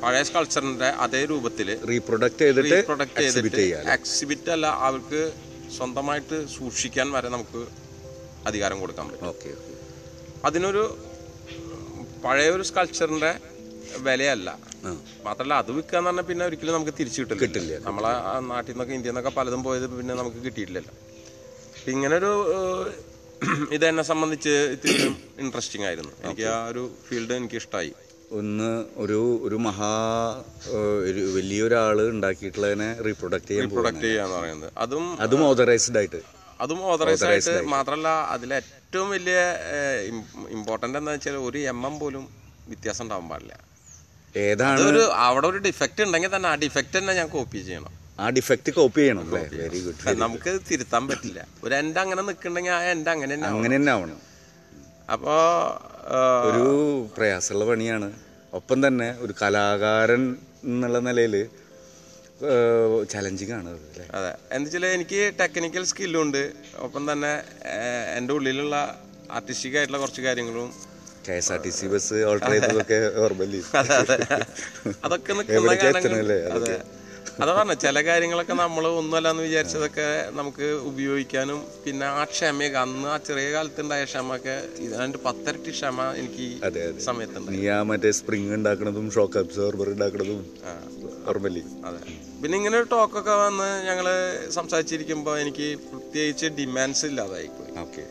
പഴയ 0.03 0.23
സ്കൾച്ചറിന്റെ 0.29 0.89
അതേ 1.05 1.23
രൂപത്തിൽ 1.31 1.69
റീപ്രൊഡക്റ്റ് 1.91 2.45
ചെയ്തിട്ട് 2.45 2.79
പ്രൊഡക്റ്റ് 2.89 3.23
എക്സിബിറ്റ് 3.25 3.61
ചെയ്തിട്ട് 3.63 3.91
എക്സിബിറ്റ് 3.97 4.51
അല്ല 4.57 4.67
അവർക്ക് 4.89 5.21
സ്വന്തമായിട്ട് 5.77 6.39
സൂക്ഷിക്കാൻ 6.57 7.09
വരെ 7.17 7.29
നമുക്ക് 7.29 7.61
അധികാരം 8.49 8.79
കൊടുക്കാൻ 8.83 9.07
പറ്റും. 9.11 9.29
ഓക്കെ 9.29 9.51
അതിനൊരു 10.49 10.83
പഴയ 12.25 12.49
ഒരു 12.57 12.65
സ്കൾച്ചറിന്റെ 12.71 13.31
വിലയല്ല. 14.07 14.49
മാത്രല്ല 14.85 15.25
മാത്രമല്ല 15.27 15.55
അത് 15.63 15.71
വിൽക്കുക 15.77 15.97
എന്ന് 15.99 16.11
പറഞ്ഞാൽ 16.11 16.27
പിന്നെ 16.29 16.45
ഒരിക്കലും 16.49 16.75
നമുക്ക് 16.77 16.95
തിരിച്ചു 16.99 17.19
കിട്ടില്ല. 17.23 17.41
കിട്ടില്ല. 17.43 17.73
നമ്മളെ 17.87 18.13
നാട്ടിൽ 18.51 18.73
നിന്നൊക്കെ 18.73 18.95
ഇന്ത്യയിൽ 18.99 19.15
നിന്നൊക്കെ 19.15 19.33
പലതും 19.39 19.63
പോയത് 19.67 19.87
പിന്നെ 19.99 20.15
നമുക്ക് 20.21 20.41
കിട്ടിയിട്ടില്ലല്ലോ. 20.47 20.95
ഇങ്ങനെ 21.83 21.93
ഇങ്ങനൊരു 21.95 22.31
ഏഹ്, 22.57 22.89
ഇത് 23.77 23.85
എന്നെ 23.91 24.05
സംബന്ധിച്ച് 24.11 24.55
ഇത്തിരി 24.75 24.97
ഇൻട്രസ്റ്റിംഗ് 25.45 25.87
ആയിരുന്നു. 25.89 26.13
എനിക്ക് 26.25 26.47
ആ 26.55 26.59
ഒരു 26.73 26.83
ഫീൽഡ് 27.07 27.37
എനിക്ക് 27.41 27.59
ഇഷ്ടമായി 27.63 27.93
ഒന്ന് 28.39 28.69
ഒരു 29.03 29.19
ഒരു 29.47 29.57
മഹാ 29.67 29.91
വലിയൊരാൾ 31.37 31.99
ഉണ്ടാക്കിയിട്ടുള്ളതിനെ 32.15 32.89
റീപ്രൊഡക്റ്റ് 33.07 33.51
ചെയ്യാൻ 33.53 33.69
പ്രൊഡക്റ്റ് 33.75 34.07
ചെയ്യാന്ന് 34.09 34.37
പറയുന്നത്. 34.39 34.71
അതും 34.85 35.05
അതും 35.25 35.43
ഓതറൈസ്ഡ് 35.49 35.99
ആയിട്ട്. 36.01 36.21
അതും 36.65 36.81
ഓതറൈസ്ഡ് 36.93 37.31
ആയിട്ട് 37.33 37.55
മാത്രമല്ല 37.75 38.09
അതിൽ 38.35 38.51
ഏറ്റവും 38.61 39.09
വലിയ 39.15 39.39
ഇമ്പോർട്ടന്റ് 40.57 40.99
എന്താ 41.01 41.13
വെച്ചാൽ 41.17 41.37
ഒരു 41.49 41.61
എം 41.73 41.81
എം 41.89 41.95
പോലും 42.03 42.25
വ്യത്യാസം 42.71 43.03
ഉണ്ടാവാൻ 43.05 43.27
പാടില്ല. 43.33 43.55
ഏതാണ്? 44.47 44.81
ഒരു 44.91 45.03
അവിടെ 45.27 45.47
ഒരു 45.53 45.59
ഡിഫക്റ്റ് 45.69 46.03
ഉണ്ടെങ്കിൽ 46.07 46.31
തന്നെ 46.37 46.49
ആ 46.53 46.55
ഡിഫക്റ്റ് 46.65 46.97
തന്നെ 46.99 47.15
ഞാൻ 47.21 47.29
കോപ്പി 47.37 47.59
ചെയ്യണം. 47.69 47.93
ആ 48.23 48.25
ഡിഫക്റ്റ് 48.37 48.71
കോപ്പി 48.79 49.01
ചെയ്യണം 49.01 49.31
വെരി 49.61 49.81
ഗുഡ് 49.87 50.19
നമുക്ക് 50.25 50.53
തിരുത്താൻ 50.71 51.03
പറ്റില്ല. 51.11 51.41
ഒരു 51.65 51.75
എന്റെ 51.81 52.01
അങ്ങനെ 52.05 52.23
നിൽക്കുന്നുണ്ടെങ്കിൽ 52.29 52.75
ആ 52.79 52.83
എന്റെ 52.97 53.11
അങ്ങനെ 53.15 53.33
തന്നെ. 53.35 53.49
അങ്ങനെ 53.55 53.75
തന്നെ 53.77 53.93
ആവണം. 53.97 54.21
അപ്പോൾ 55.15 55.41
ഒരു 56.47 56.65
പ്രയാസമുള്ള 57.17 57.65
പണിയാണ്. 57.65 58.09
ഒപ്പം 58.53 58.79
തന്നെ 58.87 59.09
ഒരു 59.21 59.33
കലാകാരൻ 59.33 60.23
എന്നുള്ള 60.65 60.99
നിലയിൽ 61.01 61.35
ചലഞ്ചിങ് 63.11 63.53
ആണ് 63.53 63.71
അതെ 64.13 64.31
എന്ന് 64.55 64.67
വെച്ചാൽ 64.67 64.87
എനിക്ക് 64.95 65.21
ടെക്നിക്കൽ 65.41 65.85
സ്കില്ലുണ്ട് 65.85 66.43
ഒപ്പം 66.79 67.13
തന്നെ 67.13 67.33
എന്റെ 68.17 68.33
ഉള്ളിലുള്ള 68.35 68.77
ആർട്ടിസ്റ്റിക് 69.31 69.77
ആയിട്ടുള്ള 69.79 69.99
കുറച്ച് 69.99 70.23
കാര്യങ്ങളും 70.23 70.71
K 71.27 71.35
S 71.35 71.53
R 71.53 71.61
T 71.65 71.71
C 71.71 71.87
bus 71.87 72.17
alter 72.31 72.51
ചെയ്തതൊക്കെ 72.55 72.99
ഓർമ്മല്ലേ 73.19 73.61
അതെ 73.81 73.95
അതെ. 73.97 74.17
അതൊക്കെ 75.05 75.33
നിൽക്കുന്ന 75.33 76.79
എവിടേക്കാ 77.35 77.41
കാരണങ്ങൾ 77.41 77.41
എത്തണല്ലേ? 77.41 77.41
അതെ 77.41 77.43
അതാ 77.43 77.53
പറഞ്ഞ 77.59 77.75
ചില 77.83 77.99
കാര്യങ്ങളൊക്കെ 78.07 78.55
നമ്മൾ 78.57 78.85
ഒന്നുമല്ലാന്ന് 78.93 79.43
വിചാരിച്ചതൊക്കെ 79.47 80.07
നമുക്ക് 80.37 80.67
ഉപയോഗിക്കാനും 80.89 81.61
പിന്നെ 81.85 82.07
ആ 82.13 82.25
ക്ഷമയൊക്കെ 82.33 82.79
അന്ന് 82.83 83.09
ആ 83.09 83.17
ചെറിയ 83.27 83.47
കാലത്തുണ്ടായ 83.55 84.05
ക്ഷമയൊക്കെ 84.11 84.57
ഇതാണ്ട് 84.87 85.19
പത്തരട്ടി 85.25 85.73
ക്ഷമ 85.73 86.07
എനിക്ക് 86.21 86.47
സമയത്തുണ്ട് 87.03 87.51
നീ 87.53 87.63
ആ 87.69 87.83
മറ്റേ 87.91 88.11
സ്പ്രിങ് 88.19 88.53
ഉണ്ടാക്കണതും 88.59 89.07
ഷോക്ക് 89.15 89.39
അബ്സോർബർ 89.43 89.89
ഉണ്ടാക്കണതും 89.95 90.41
ഓർമ്മല്ലേ 91.29 91.63
അതെ. 91.89 92.01
പിന്നെ 92.43 92.55
ഇങ്ങനെ 92.59 92.77
ഒരു 92.79 92.89
ടോക്കൊക്കെ 92.93 93.35
വന്ന് 93.41 93.69
ഞങ്ങൾ 93.89 94.07
സംസാരിച്ചിരിക്കുമ്പോൾ 94.57 95.37
എനിക്ക് 95.43 95.67
പ്രത്യേകിച്ച് 95.85 96.47
ഡിമാൻഡ്സ് 96.57 97.05
ഇല്ലാതായി 97.11 97.51
ഓക്കെ 97.83 98.05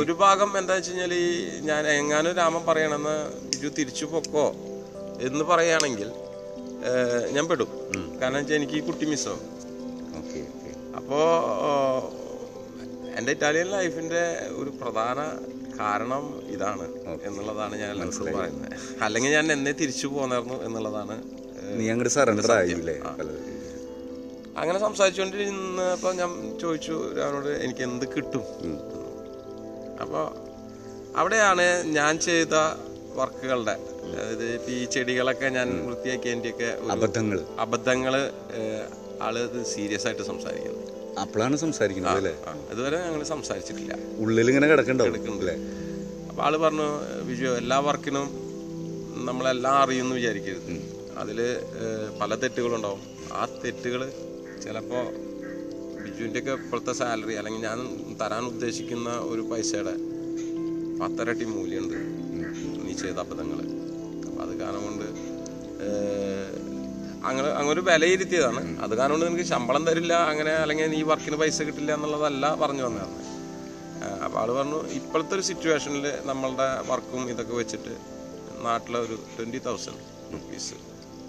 ഒരു 0.00 0.14
ഭാഗം 0.20 0.50
എന്താ 0.58 0.74
വെച്ച് 0.76 0.90
കഴിഞ്ഞാൽ 0.90 1.12
ഈ 1.16 1.28
ഞാൻ 1.64 1.82
എങ്ങാനും 1.94 2.34
രാമൻ 2.38 2.62
പറയണമെന്ന് 2.68 3.16
ബിജു 3.48 3.70
തിരിച്ചു 3.76 4.06
പൊക്കോ 4.12 4.46
എന്ന് 5.20 5.44
പറയുകയാണെങ്കിൽ 5.44 6.08
ഞാൻ 7.34 7.44
പെടും. 7.50 7.70
കാരണം 8.20 8.38
വെച്ചാൽ 8.40 8.56
എനിക്ക് 8.56 8.76
ഈ 8.76 8.84
കുട്ടി 8.86 9.06
മിസ്സാവും 9.06 9.42
അപ്പോൾ 10.98 11.24
എന്റെ 13.18 13.32
ഇറ്റാലിയൻ 13.34 13.68
ലൈഫിന്റെ 13.74 14.22
ഒരു 14.56 14.70
പ്രധാന 14.80 15.18
കാരണം 15.78 16.24
ഇതാണ് 16.46 16.84
എന്നുള്ളതാണ് 17.26 17.74
ഞാൻ 17.80 17.88
എല്ലാവർക്കും 17.94 18.36
പറയുന്നത്. 18.36 18.72
അല്ലെങ്കിൽ 19.04 19.30
ഞാൻ 19.30 19.46
എന്നെ 19.52 19.72
തിരിച്ചു 19.80 20.06
പോന്നായിരുന്നു 20.14 20.56
എന്നുള്ളതാണ് 20.66 21.16
നീ 21.78 21.84
അങ്ങോട്ട് 21.92 22.12
സറണ്ടർ 22.16 22.52
ആയില്ലേ? 22.52 22.94
അങ്ങനെ 24.60 24.78
സംസാരിച്ചുകൊണ്ടിരുന്നപ്പോൾ 24.78 26.12
ഞാൻ 26.20 26.30
ചോദിച്ചു 26.62 26.94
അവനോട് 27.24 27.50
എനിക്ക് 27.64 27.82
എന്ത് 27.82 28.06
കിട്ടും? 28.14 28.44
അപ്പോൾ 30.02 30.24
അവിടെയാണ് 31.16 31.66
ഞാൻ 31.98 32.14
ചെയ്ത 32.26 32.54
വർക്കുകളുടെ 33.14 33.74
അതായത് 34.12 34.44
ഇപ്പം 34.56 34.72
ഈ 34.78 34.84
ചെടികളൊക്കെ 34.94 35.48
ഞാൻ 35.58 35.68
വൃത്തിയാക്കിയതിന്റെയൊക്കെ 35.88 36.68
ഒരു 36.82 36.92
അബദ്ധങ്ങൾ 36.96 37.38
അബദ്ധങ്ങൾ 37.64 38.14
ആൾ 39.26 39.34
ഇത് 39.44 39.58
സീരിയസ് 39.74 40.06
ആയിട്ട് 40.08 40.24
സംസാരിക്കുന്നത് 40.30 40.82
അപ്പോഴാണ് 41.22 41.56
സംസാരിക്കുന്നത് 41.64 42.18
അല്ലേ? 42.20 42.32
ഇതുവരെ 42.32 42.56
അതുവരെ 42.72 42.96
ഞങ്ങൾ 43.04 43.22
സംസാരിച്ചിട്ടില്ല. 43.34 43.92
ഉള്ളിൽ 44.22 44.48
ഇങ്ങനെ 44.50 44.66
കിടക്കണ്ടാവും 44.72 45.14
അല്ലേ? 45.42 45.54
അപ്പോൾ 46.30 46.42
ആൾ 46.46 46.54
പറഞ്ഞു 46.64 46.88
വിജു 47.28 47.48
എല്ലാ 47.60 47.78
വർക്കിനും 47.86 48.26
നമ്മളെല്ലാം 49.28 49.76
അറിയുമെന്ന് 49.82 50.16
വിചാരിക്കരുത്. 50.16 50.68
അതിൽ 51.22 51.38
പല 52.20 52.34
തെറ്റുകളുണ്ടാവും. 52.42 53.02
ആ 53.38 53.44
തെറ്റുകൾ 53.62 54.02
ചിലപ്പോൾ 54.64 55.06
ബിജുവിന്റെയൊക്കെ 56.04 56.52
ഇപ്പോഴത്തെ 56.62 56.92
സാലറി 57.00 57.34
അല്ലെങ്കിൽ 57.40 57.62
ഞാൻ 57.68 57.78
തരാൻ 58.20 58.44
ഉദ്ദേശിക്കുന്ന 58.52 59.10
ഒരു 59.32 59.42
പൈസയുടെ 59.50 59.94
പത്തരട്ടി 61.00 61.46
മൂല്യമുണ്ട്. 61.54 61.98
നീ 62.84 62.92
ചെയ്ത 63.02 63.18
അബദ്ധങ്ങൾ 63.24 63.58
അപ്പം 63.62 63.85
കാരണം 64.60 64.82
കൊണ്ട് 64.88 65.06
അങ്ങനെ 67.28 67.48
അങ്ങനെ 67.50 67.72
ഒരു 67.74 67.82
വിലയിരുത്തിയതാണ്. 67.88 68.60
അത് 68.84 68.92
കാരണം 68.98 69.14
കൊണ്ട് 69.14 69.26
നിനക്ക് 69.26 69.46
ശമ്പളം 69.52 69.82
തരില്ല 69.88 70.14
അങ്ങനെ 70.32 70.52
അല്ലെങ്കിൽ 70.62 70.90
നീ 70.94 71.00
വർക്കിന് 71.10 71.38
പൈസ 71.42 71.62
കിട്ടില്ല 71.62 71.90
എന്നുള്ളതല്ല 71.94 72.46
പറഞ്ഞു 72.62 72.84
വന്നതാണ് 72.86 73.22
അപ്പോൾ 74.24 74.38
ആൾ 74.40 74.48
പറഞ്ഞു 74.58 74.78
ഇപ്പോഴത്തെ 74.98 75.34
ഒരു 75.34 75.44
സിറ്റുവേഷനിൽ 75.50 76.06
നമ്മളുടെ 76.26 76.66
വർക്കും 76.90 77.22
ഇതൊക്കെ 77.30 77.54
വെച്ചിട്ട് 77.60 77.92
നാട്ടിലെ 78.66 78.98
ഒരു 78.98 79.16
ട്വന്റി 79.34 79.60
തൗസൻഡ് 79.66 80.02
റുപ്പീസ് 80.34 80.76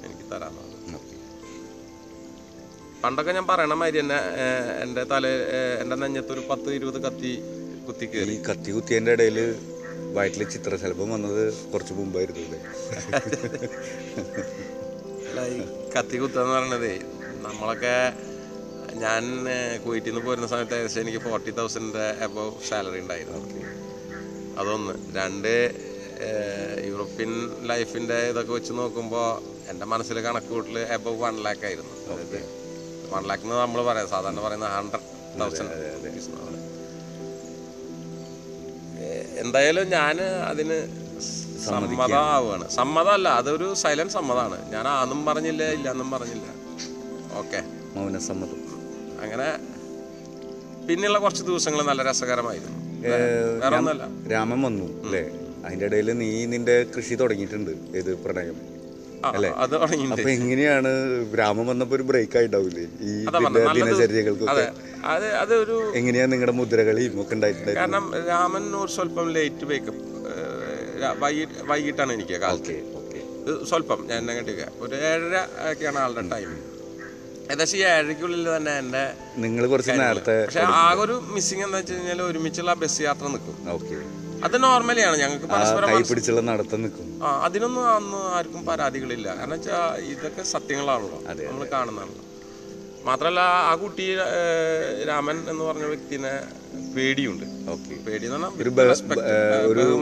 എനിക്ക് 0.05 0.25
തരാമെന്നാണ് 0.31 0.73
പണ്ടൊക്കെ 3.03 3.31
ഞാൻ 3.31 3.45
പറയണ 3.49 3.73
മാതിരി 3.73 3.99
തന്നെ 3.99 4.19
എന്റെ 4.83 5.01
തല 5.11 5.25
എന്റെ 5.81 5.95
നെഞ്ഞത്ത് 5.95 6.31
ഒരു 6.31 6.43
പത്ത് 6.49 6.69
ഇരുപത് 6.71 6.99
കത്തി 7.03 7.31
കുത്തി 7.87 8.05
കയറി 8.05 8.35
കത്തി 8.49 8.69
കുത്തിയതിന്റെ 8.71 9.11
ഇടയിൽ 9.11 9.37
വയറ്റിൽ 10.17 10.43
ചിത്രശലഭം 10.53 11.09
വന്നത് 11.15 11.41
കുറച്ച് 11.73 11.93
മുമ്പായിരുന്നു 11.99 12.41
അല്ലേ? 12.45 12.59
ഈ 15.55 15.59
കത്തി 15.95 16.17
കുത്തുക 16.21 16.43
പറയണതേ 16.51 16.93
നമ്മളൊക്കെ 17.45 17.95
ഞാൻ 19.03 19.23
കുവൈറ്റിൽ 19.83 20.09
നിന്ന് 20.11 20.23
പോരുന്ന 20.27 20.47
സമയത്ത് 20.53 20.75
ഏകദേശം 20.77 21.01
എനിക്ക് 21.01 21.21
ഫോർട്ടി 21.25 21.51
തൗസൻഡിന്റെ 21.59 22.05
അബവ് 22.25 22.53
സാലറി 22.69 22.99
ഉണ്ടായിരുന്നു. 23.03 23.41
അതൊന്ന്. 24.61 24.93
രണ്ട് 25.17 25.53
യൂറോപ്യൻ 26.89 27.31
ലൈഫിന്റെ 27.71 28.17
ഇതൊക്കെ 28.31 28.53
വെച്ച് 28.53 28.73
നോക്കുമ്പോൾ 28.79 29.27
എന്റെ 29.71 29.85
മനസ്സിൽ 29.93 30.19
കണക്ക് 30.27 30.51
കൂട്ടൽ 30.53 30.77
എബോ 30.95 31.11
വൺ 31.23 31.35
ലാക്ക് 31.47 31.65
ആയിരുന്നു. 31.69 31.93
അതായത് 32.13 32.39
വൺ 33.13 33.23
ലാക്ക് 33.29 33.43
എന്ന് 33.43 33.55
നമ്മൾ 33.55 33.81
പറയാം 33.89 34.09
സാധാരണ 34.13 34.41
പറയുന്ന 34.47 34.69
ഹൺഡ്രഡ് 34.77 35.07
തൗസൻഡ് 35.41 36.56
എന്തായാലും 39.43 39.85
ഞാൻ 39.97 40.15
അതിന് 40.51 40.77
സമ്മതമാവുകയാണ്. 41.67 42.65
സമ്മതമല്ല 42.79 43.27
അതൊരു 43.39 43.67
സൈലന്റ് 43.83 44.15
സമ്മതമാണ്. 44.17 44.57
ഞാൻ 44.73 44.85
ആന്നും 44.97 45.21
പറഞ്ഞില്ല 45.29 45.63
ഇല്ലാന്നും 45.77 46.09
പറഞ്ഞില്ല. 46.15 46.47
ഓക്കെ 47.41 47.59
മൗനസമ്മതം 47.95 48.61
അങ്ങനെ 49.23 49.49
പിന്നെയുള്ള 50.87 51.19
കുറച്ച് 51.23 51.43
ദിവസങ്ങൾ 51.49 51.79
നല്ല 51.89 52.01
രസകരമായിരുന്നു. 52.09 52.79
വേറെ 53.05 53.75
ഒന്നല്ല 53.79 54.03
രാമൻ 54.33 54.59
വന്നു 54.67 54.87
അല്ലേ? 55.03 55.23
അതിന്റെ 55.65 55.85
ഇടയിൽ 55.89 56.09
നീ 56.23 56.29
നിന്റെ 56.53 56.75
കൃഷി 56.95 57.13
തുടങ്ങിയിട്ടുണ്ട് 57.21 57.71
ഏത് 57.99 58.11
പ്രണയം? 58.25 58.57
അല്ലേ? 59.35 59.49
അപ്പൊ 60.13 60.29
എങ്ങനെയാണ് 60.37 60.91
രാമൻ 61.39 61.65
വന്നപ്പോ 61.71 61.95
ഒരു 61.97 62.05
ബ്രേക്ക് 62.09 62.37
ആയിട്ടാവില്ലേ 62.39 62.85
ഈ 63.09 63.13
ദിനചര്യകൾക്കൊക്കെ? 63.77 64.65
അതെ 65.05 65.27
അത് 65.33 65.53
അതൊരു 65.53 65.77
എങ്ങനെയാ 65.95 66.25
നിങ്ങളുടെ 66.25 66.55
മുദ്രകളിയും 66.59 67.15
ഒക്കെ 67.21 67.35
കാരണം 67.73 68.05
രാമൻ 68.29 68.63
ഒരു 68.77 68.91
സ്വല്പം 68.95 69.27
ലേറ്റ് 69.35 69.65
വേക്കപ്പ് 69.71 70.03
വൈകിട്ട് 71.21 71.57
വൈകിട്ടാണ് 71.69 72.11
എനിക്ക് 72.13 72.37
കാലത്ത് 72.43 72.75
സ്വല്പം 73.69 73.99
ഞാൻ 74.07 74.17
എന്നെ 74.17 74.33
കണ്ടിരിക്കുക 74.37 74.69
ഒരു 74.85 74.95
ഏഴര 75.03 75.35
ഒക്കെയാണ് 75.67 75.99
ആളുടെ 75.99 76.23
ടൈം. 76.31 76.49
ഏകദേശം 77.45 77.77
ഈ 77.77 77.83
ഏഴരയ്ക്കുള്ളിൽ 77.89 78.47
തന്നെ 78.49 78.73
എന്റെ 78.77 79.03
നിങ്ങൾ 79.43 79.63
കുറച്ച് 79.73 79.93
നേരത്തെ 80.01 80.35
പക്ഷെ 80.41 80.63
ആകെ 80.79 81.01
ഒരു 81.05 81.15
മിസ്സിങ് 81.35 81.63
എന്താ 81.67 81.77
വെച്ച് 81.79 81.93
കഴിഞ്ഞാൽ 81.93 82.21
ഒരുമിച്ചുള്ള 82.23 82.73
ബസ് 82.81 83.01
യാത്ര 83.07 83.25
നിൽക്കും 83.35 83.55
ഓക്കെ. 83.75 83.97
അത് 84.47 84.55
നോർമലിയാണ് 84.63 85.15
ഞങ്ങൾക്ക് 85.17 85.47
പരസ്പരം 85.47 85.87
നടത്തം 86.49 86.81
നിൽക്കും. 86.83 87.07
ആ 87.23 87.29
അതിനൊന്നും 87.45 87.85
അന്ന് 87.93 88.19
ആർക്കും 88.35 88.61
പരാതികളില്ല. 88.67 89.27
കാരണം 89.37 89.55
വെച്ചാൽ 89.55 89.79
ഇതൊക്കെ 90.11 90.43
സത്യങ്ങളാണല്ലോ. 90.51 91.19
നമ്മൾ 91.41 91.65
കാണുന്നതാണല്ലോ 91.73 92.23
മാത്രമല്ല 93.07 93.41
ആ 93.69 93.73
കുട്ടി 93.81 94.05
രാമൻ 95.09 95.37
എന്ന് 95.51 95.63
പറഞ്ഞ 95.67 95.85
വ്യക്തിനെ 95.91 96.31
പേടിയുണ്ട്. 96.95 97.45
ഓക്കെ. 97.73 97.93
പേടി 98.05 98.25
എന്ന് 98.27 98.49
ഒരു 98.59 98.69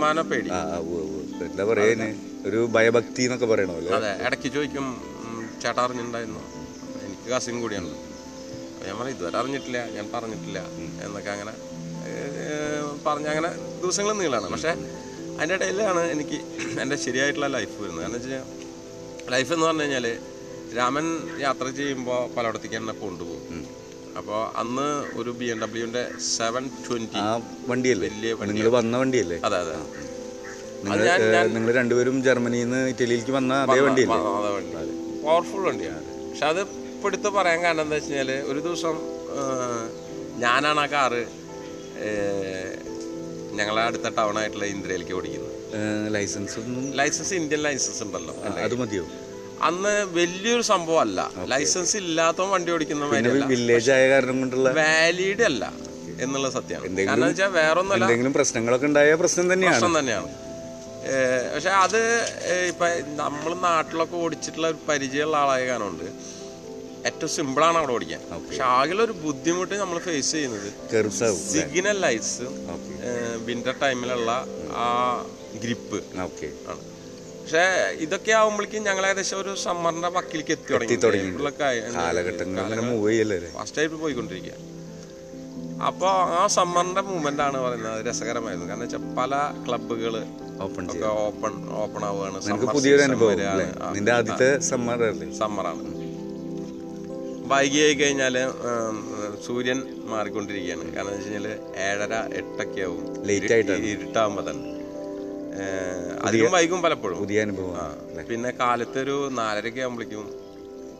പറഞ്ഞാൽ 0.03 0.25
പേടി. 0.31 0.49
എന്താ 1.47 1.63
പറയുന്നേ 1.71 2.09
ഒരു 2.49 2.59
ഭയഭക്തി 2.75 3.21
എന്നൊക്കെ 3.27 3.47
പറയണോ 3.51 3.73
അല്ലേ? 3.79 3.91
അതെ 3.97 4.11
ഇടയ്ക്ക് 4.25 4.49
ചോദിക്കും 4.55 4.85
ചേട്ടാ 5.63 5.81
അറിഞ്ഞിട്ടുണ്ടായിരുന്നു? 5.85 6.43
എനിക്ക് 7.05 7.27
കസിൻ 7.33 7.55
കൂടിയാണ് 7.63 7.91
ഞാൻ 8.85 8.95
പറഞ്ഞു 8.99 9.13
ഇതുവരെ 9.15 9.37
അറിഞ്ഞിട്ടില്ല 9.41 9.79
ഞാൻ 9.97 10.05
പറഞ്ഞിട്ടില്ല 10.15 10.59
എന്നൊക്കെ 11.05 11.31
അങ്ങനെ 11.35 11.53
പറഞ്ഞ 13.07 13.27
അങ്ങനെ 13.33 13.49
ദിവസങ്ങൾ 13.83 14.13
നീളാണ്. 14.21 14.47
പക്ഷേ 14.53 14.73
അതിന്റെ 15.37 15.55
ഇടയിലാണ് 15.57 16.01
എനിക്ക് 16.15 16.37
എന്റെ 16.83 16.97
ശരിയായിട്ടുള്ള 17.05 17.47
ലൈഫ് 17.55 17.75
വരുന്നത്. 17.81 18.03
കാരണം 18.03 18.17
വെച്ച് 18.17 18.29
കഴിഞ്ഞാൽ 18.29 19.31
ലൈഫ് 19.33 19.51
എന്ന് 19.55 19.65
പറഞ്ഞു 19.67 19.83
കഴിഞ്ഞാൽ 19.85 20.07
രാമൻ 20.77 21.05
യാത്ര 21.45 21.65
ചെയ്യുമ്പോൾ 21.79 22.21
പലയിടത്തേക്ക് 22.35 22.77
തന്നെ 22.79 22.95
കൊണ്ടുപോകും. 23.03 23.63
അപ്പോൾ 24.19 24.39
അന്ന് 24.61 24.87
ഒരു 25.19 25.31
ബി 25.39 25.47
എം 25.53 25.57
ഡബ്ല്യുവിന്റെ 25.63 26.03
സെവൻ 26.35 26.63
ട്വന്റി 26.85 27.19
ആ 27.27 27.29
വണ്ടിയല്ലേ? 27.71 28.09
വലിയ 28.11 28.33
നിങ്ങൾ 28.51 28.69
വന്ന 28.77 28.97
വണ്ടിയല്ലേ? 29.01 29.37
അതെ 29.47 29.57
അതെ. 29.63 29.75
നിങ്ങൾ 31.55 31.71
രണ്ടുപേരും 31.79 32.17
ജർമ്മനിയിൽ 32.27 32.65
നിന്ന് 32.65 32.81
ഇറ്റലിയിലേക്ക് 32.91 33.33
വന്ന 33.39 33.53
അതേ 33.65 33.79
വണ്ടിയല്ലേ? 33.87 34.19
വണ്ടി. 34.57 34.95
പവർഫുൾ 35.25 35.63
വണ്ടിയാണ്. 35.69 36.05
പക്ഷെ 36.29 36.45
അത് 36.51 36.61
ഇപ്പൊ 36.93 37.07
എടുത്ത് 37.11 37.29
പറയാൻ 37.37 37.59
കാരണം 37.65 37.83
എന്താ 37.85 37.95
വെച്ച് 37.97 38.11
കഴിഞ്ഞാൽ 38.11 38.31
ഒരു 38.51 38.59
ദിവസം 38.67 38.95
ഞാനാണ് 40.45 40.81
ആ 40.85 40.87
കാറ് 40.95 41.23
ഞങ്ങളെ 43.57 43.81
അടുത്ത 43.89 44.07
ടൗൺ 44.19 44.37
ആയിട്ടുള്ള 44.39 44.65
ഇന്ത്യയിലേക്ക് 44.75 45.13
ഓടിക്കുന്നത്. 45.19 45.53
ലൈസൻസ് 46.15 46.55
ഒന്നും 46.61 46.83
ലൈസൻസ് 46.99 47.33
ഇന്ത്യൻ 47.41 47.61
ലൈസൻസ് 47.67 48.01
ഉണ്ടല്ലോ. 48.05 48.33
അത് 48.67 48.75
മതിയോ? 48.81 49.05
അന്ന് 49.61 50.05
വലിയൊരു 50.13 50.61
സംഭവം 50.61 50.99
അല്ല 50.99 51.31
ലൈസൻസ് 51.45 51.97
ഇല്ലാത്തവൻ 51.97 52.49
വണ്ടി 52.49 52.71
ഓടിക്കുന്ന 52.71 53.05
വില്ലേജ് 53.45 53.91
ആയ 53.91 54.09
കാരണം 54.09 54.39
കൊണ്ടുള്ള 54.39 54.69
വാലിഡ് 54.69 55.43
അല്ല 55.43 55.73
എന്നുള്ള 56.19 56.49
സത്യം 56.49 56.97
കാരണം 56.97 57.27
വെച്ചാൽ 57.27 57.93
എന്തെങ്കിലും 57.93 58.33
പ്രശ്നങ്ങളൊക്കെ 58.33 58.85
ഉണ്ടായ 58.85 59.15
പ്രശ്നം 59.15 59.53
തന്നെയാണ്. 59.53 59.75
പ്രശ്നം 59.75 59.99
തന്നെയാണ്. 59.99 60.29
പക്ഷെ 61.53 61.69
അത് 61.69 61.99
ഇപ്പൊ 62.67 62.87
നമ്മൾ 63.15 63.53
നാട്ടിലൊക്കെ 63.53 64.17
ഓടിച്ചിട്ടുള്ള 64.17 64.67
ഒരു 64.67 64.77
പരിചയമുള്ള 64.89 65.37
ആളായ 65.37 65.65
കാരണമുണ്ട്. 65.65 66.35
ഏറ്റവും 67.07 67.29
സിമ്പിളാണ് 67.29 67.77
അവിടെ 67.77 67.91
ഓടിക്കാൻ. 67.91 68.21
പക്ഷെ 68.47 68.63
ആകെ 68.63 68.95
ഒരു 68.95 69.11
ബുദ്ധിമുട്ട് 69.11 69.75
നമ്മൾ 69.75 69.99
ഫേസ് 69.99 70.31
ചെയ്യുന്നത്. 70.31 70.69
സിഗ്നൽ 71.53 71.99
ലൈറ്റ്സ് 71.99 72.41
വിന്റർ 73.45 73.75
ടൈമിലുള്ള 73.83 74.45
ആ 74.73 74.87
ഗ്രിപ്പ് 75.63 76.03
ആണ്. 76.67 76.94
പക്ഷെ 77.45 77.65
ഇതൊക്കെ 78.03 78.31
ആവുമ്പോഴേക്കും 78.37 78.85
ഞങ്ങൾ 78.85 79.03
ഏകദേശം 79.07 79.37
ഒരു 79.41 79.51
സമ്മറിന്റെ 79.63 80.09
പക്കിലേക്ക് 80.15 80.53
എത്തി 80.55 80.95
തുടങ്ങി. 81.03 81.27
കാലഘട്ടങ്ങൾ 81.97 82.79
മൂവ് 82.87 83.09
ചെയ്യല്ലേ 83.09 83.37
ആയിട്ട് 83.81 83.97
പോയിക്കൊണ്ടിരിക്കുക 84.03 84.55
അപ്പോൾ 85.89 86.11
ആ 86.37 86.41
സമ്മറിന്റെ 86.55 87.01
മൂവ്മെന്റ് 87.09 87.43
ആണ് 87.45 87.57
പറയുന്നത്. 87.65 87.99
രസകരമായിരുന്നു. 88.07 88.67
കാരണം 88.69 88.85
വെച്ചാൽ 88.85 89.03
പല 89.19 89.31
ക്ലബ്ബുകൾ 89.67 90.15
ഓപ്പൺ 90.65 90.85
ഓപ്പൺ 91.27 91.53
ഓപ്പൺ 91.83 92.03
ആവുകയാണ്. 92.09 92.67
പുതിയൊരു 92.75 93.03
അനുഭവം 93.07 93.93
നിന്റെ 93.97 94.13
ആദ്യത്തെ 94.17 94.49
സമ്മർ 94.71 95.03
സമ്മറാണ് 95.41 95.93
വൈകിയായി 97.53 97.93
കഴിഞ്ഞാൽ 97.93 98.37
സൂര്യൻ 99.47 99.81
മാറിക്കൊണ്ടിരിക്കുകയാണ്. 100.13 100.85
കാരണം 100.95 101.13
വെച്ച് 101.15 101.31
കഴിഞ്ഞാൽ 101.31 101.47
ഏഴര 101.87 102.13
എട്ടൊക്കെ 102.41 102.81
ആവും. 102.87 103.03
ലേറ്റ് 103.27 103.77
ഇരുട്ടാകുമ്പോൾ 103.91 104.49
തന്നെ. 104.49 104.74
അധികം 106.27 106.51
വൈകും 106.51 106.81
പലപ്പോഴും. 106.81 107.17
പുതിയ 107.19 107.41
അനുഭവം. 107.41 107.75
പിന്നെ 108.29 108.51
കാലത്ത് 108.59 108.99
ഒരു 108.99 109.29
നാലരയ്ക്ക് 109.39 109.79
ആകുമ്പോഴേക്കും 109.79 110.27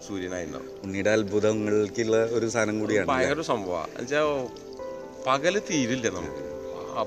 സൂര്യനായിട്ടുണ്ടാവും 0.08 0.72
ഉണ്ണിയുടെ 0.84 1.10
അത്ഭുതങ്ങൾക്കുള്ള 1.10 2.18
ഒരു 2.38 2.48
സാധനം 2.50 2.80
കൂടിയാണ് 2.80 3.08
ഭയങ്കര 3.08 3.42
സംഭവമാണ് 3.42 3.90
എന്നുവെച്ചാൽ 3.90 4.28
പകൽ 5.28 5.62
തീരില്ല 5.70 6.08
നമുക്ക്. 6.10 6.42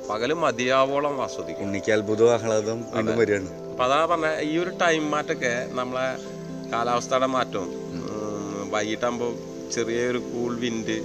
പകൽ 0.09 0.33
മതിയാവോളം 0.33 1.23
ആസ്വദിക്കും. 1.23 1.65
ഉണ്ണിക്ക് 1.65 1.93
അത്ഭുതവും 1.93 2.33
ആഹ്ലാദം 2.33 2.81
വരികയാണ്. 3.21 3.51
അപ്പൊ 3.71 3.85
അതാ 3.85 4.07
പറഞ്ഞ 4.07 4.29
ഈ 4.41 4.59
ഒരു 4.59 4.71
ടൈം 4.83 5.11
മാറ്റൊക്കെ 5.11 5.69
നമ്മളെ 5.73 6.09
കാലാവസ്ഥയുടെ 6.73 7.27
മാറ്റവും 7.27 7.71
വൈകിട്ടാകുമ്പോൾ 8.71 9.31
ചെറിയൊരു 9.75 10.19
കൂൾ 10.19 10.53
വിൻഡ് 10.59 10.97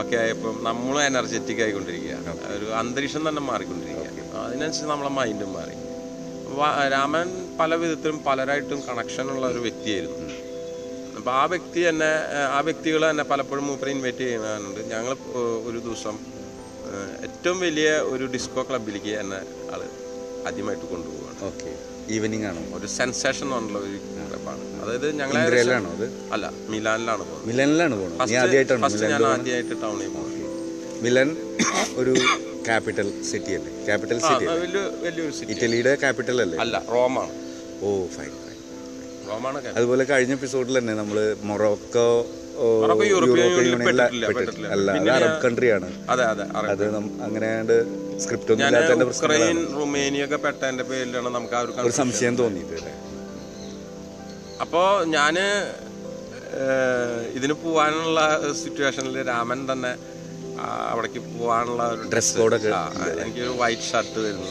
ഒക്കെ 0.00 0.16
ആയപ്പോൾ 0.16 0.52
നമ്മളും 0.62 1.02
എനർജറ്റിക് 1.02 1.62
ആയിക്കൊണ്ടിരിക്കുക 1.62 2.16
ഒരു 2.56 2.64
അന്തരീക്ഷം 2.64 3.28
തന്നെ 3.28 3.42
മാറിക്കൊണ്ടിരിക്കുക 3.42 4.06
അതിനനുസരിച്ച് 4.44 4.90
നമ്മളെ 4.90 5.10
മൈൻഡും 5.10 5.52
മാറി. 5.52 5.74
രാമൻ 6.94 7.28
പല 7.60 7.74
വിധത്തിലും 7.82 8.18
പലരായിട്ടും 8.28 8.80
കണക്ഷൻ 8.88 9.26
ഉള്ള 9.34 9.44
ഒരു 9.52 9.60
വ്യക്തിയായിരുന്നു. 9.66 10.28
അപ്പോൾ 11.18 11.32
ആ 11.40 11.44
വ്യക്തി 11.52 11.80
തന്നെ 11.88 12.10
ആ 12.56 12.58
വ്യക്തികൾ 12.68 13.00
തന്നെ 13.10 13.24
പലപ്പോഴും 13.32 13.64
മൂപ്പരെ 13.68 13.90
ഇൻവൈറ്റ് 13.96 14.24
ചെയ്യുന്നുണ്ട് 14.24 14.80
ഞങ്ങൾ 14.94 15.14
ഒരു 15.68 15.78
ദിവസം 15.86 16.16
ഏറ്റവും 17.26 17.58
വലിയ 17.66 17.88
ഒരു 18.12 18.24
ഡിസ്കോ 18.34 18.62
ക്ലബിലേക്ക് 18.68 19.12
എന്നെ 19.22 19.40
ആൾ 19.74 19.80
ആദ്യമായിട്ട് 20.48 20.86
കൊണ്ടുപോവുകയാണ്. 20.92 21.38
ഓക്കെ 21.48 21.70
ഈവനിങ് 22.16 22.46
ആണ്? 22.50 22.60
ഒരു 22.76 22.86
സെൻസേഷൻ 22.98 23.48
ഉള്ള 23.56 23.78
ഒരു 23.86 23.98
ക്ലബാണ് 24.28 24.62
അതായത് 24.82 25.08
ഞങ്ങൾ 25.20 25.34
അല്ല 26.34 26.46
മിലാനിലാണ് 26.74 27.22
പോകുന്നത്. 27.28 27.46
മിലാനിലാണ് 27.50 27.94
പോകുന്നത്. 28.00 28.18
ഫസ്റ്റ് 28.84 29.04
ഞാൻ 29.14 29.24
ആദ്യമായിട്ട് 29.32 29.76
ടൗണിൽ 29.82 30.10
പോകുന്നത്. 30.16 30.46
മിലൻ 31.04 31.28
ഒരു 32.00 32.14
ക്യാപിറ്റൽ 32.68 33.08
സിറ്റി 33.28 33.52
അല്ലേ? 33.58 33.70
ക്യാപിറ്റൽ 33.86 34.18
സിറ്റി 34.22 34.46
ആ, 34.46 34.54
വലിയൊരു 35.04 35.32
സിറ്റി 35.32 35.52
ഇറ്റലിയുടെ 35.54 35.92
ക്യാപിറ്റൽ 36.02 36.36
അല്ലേ? 36.44 36.58
അല്ല 36.58 36.76
റോമാണ്. 36.90 37.32
Oh 37.80 37.88
fine 38.16 38.32
fine 38.38 38.56
റോമാണ്. 39.28 39.58
അതുപോലെ 39.76 40.04
കഴിഞ്ഞ 40.10 40.34
എപ്പിസോഡിൽ 40.38 40.78
തന്നെ 40.78 40.96
നമ്മൾ 40.96 41.18
മൊറോക്കോ 41.48 42.08
ഞാൻ. 42.82 42.92
അല്ല 44.70 44.88
അത് 44.88 44.94
പിന്നെ 44.94 45.10
അറബ് 45.16 45.36
കൺട്രിയാണ് 45.42 45.88
അതെ 46.08 46.24
അതെ 46.24 46.44
അറിയാം 46.52 46.72
അത് 46.72 46.84
നം- 46.94 47.12
അങ്ങനെ 47.26 47.48
സ്ക്രിപ്റ്റ് 48.22 48.50
ഒന്നും 48.52 48.62
ഞാൻ 48.62 48.70
ഇല്ലാത്തതിന്റെ 48.70 49.06
പ്രശ്നം 49.08 49.26
ഉക്രൈൻ 49.28 49.58
റുമേനിയ 49.76 50.24
ഒക്കെ 50.26 50.38
പെട്ടതിന്റെ 50.44 50.84
പേരിലാണ് 50.88 51.30
നമുക്ക് 51.36 51.54
ആ 51.54 51.62
ഒരു 51.64 51.72
ഒരു 51.82 51.94
സംശയം 51.98 52.34
തോന്നിയിട്ട് 52.40 52.74
അല്ലേ? 52.80 52.94
അപ്പോൾ 54.60 54.86
ഞാൻ 55.12 55.36
ഇതിന് 57.34 57.54
പോവാനുള്ള 57.62 58.20
സിറ്റുവേഷനിൽ 58.60 59.16
രാമൻ 59.28 59.60
തന്നെ 59.70 59.92
അവിടേക്ക് 60.90 61.20
പോകാനുള്ള 61.38 61.82
ഒരു 61.94 62.04
ഡ്രസ് 62.12 62.32
കോഡൊക്കെ 62.38 62.70
എനിക്ക് 62.74 63.20
എനിക്കൊരു 63.24 63.52
വൈറ്റ് 63.62 63.86
ഷർട്ട് 63.90 64.18
വരുന്നു. 64.26 64.50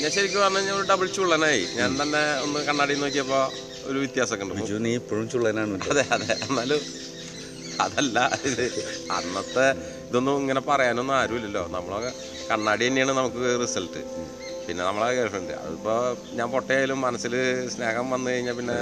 ഞാൻ 0.00 0.10
ശരിക്കും 0.16 0.40
പറഞ്ഞു 0.44 0.58
കഴിഞ്ഞാൽ 0.58 0.76
ഒരു 0.80 0.86
ഡബിൾ 0.92 1.06
ചുള്ളനായി. 1.16 1.62
ഞാൻ 1.78 1.90
തന്നെ 2.00 2.22
ഒന്ന് 2.44 2.58
കണ്ണാടി 2.68 2.94
നോക്കിയപ്പോൾ 3.02 3.42
ഒരു 3.90 3.98
വ്യത്യാസമൊക്കെ 4.02 4.44
ഉണ്ട്. 4.46 4.72
നീ 4.86 4.92
ഇപ്പോഴും 5.00 5.26
ചുള്ളനാണ്. 5.34 5.78
അതെ 5.90 6.04
അതെ. 6.16 6.32
എന്നാലും 6.46 6.82
അതല്ല 7.84 8.18
ഇത് 8.50 8.64
അന്നത്തെ 9.16 9.66
ഇതൊന്നും 10.08 10.36
ഇങ്ങനെ 10.42 10.60
പറയാനൊന്നും 10.70 11.16
ആരുമില്ലല്ലോ. 11.20 11.62
നമ്മളെ 11.76 12.10
കണ്ണാടി 12.50 12.84
തന്നെയാണ് 12.88 13.12
നമുക്ക് 13.20 13.42
റിസൾട്ട് 13.62 14.02
പിന്നെ 14.66 14.82
നമ്മളെ 14.86 15.08
ഗേൾഫ്രണ്ട് 15.16 15.52
അതിപ്പോ 15.64 15.94
ഞാൻ 16.38 16.48
പൊട്ടയായാലും 16.54 16.98
മനസ്സിൽ 17.06 17.34
സ്നേഹം 17.74 18.06
വന്നു 18.14 18.28
കഴിഞ്ഞാൽ 18.32 18.54
പിന്നെ 18.60 18.76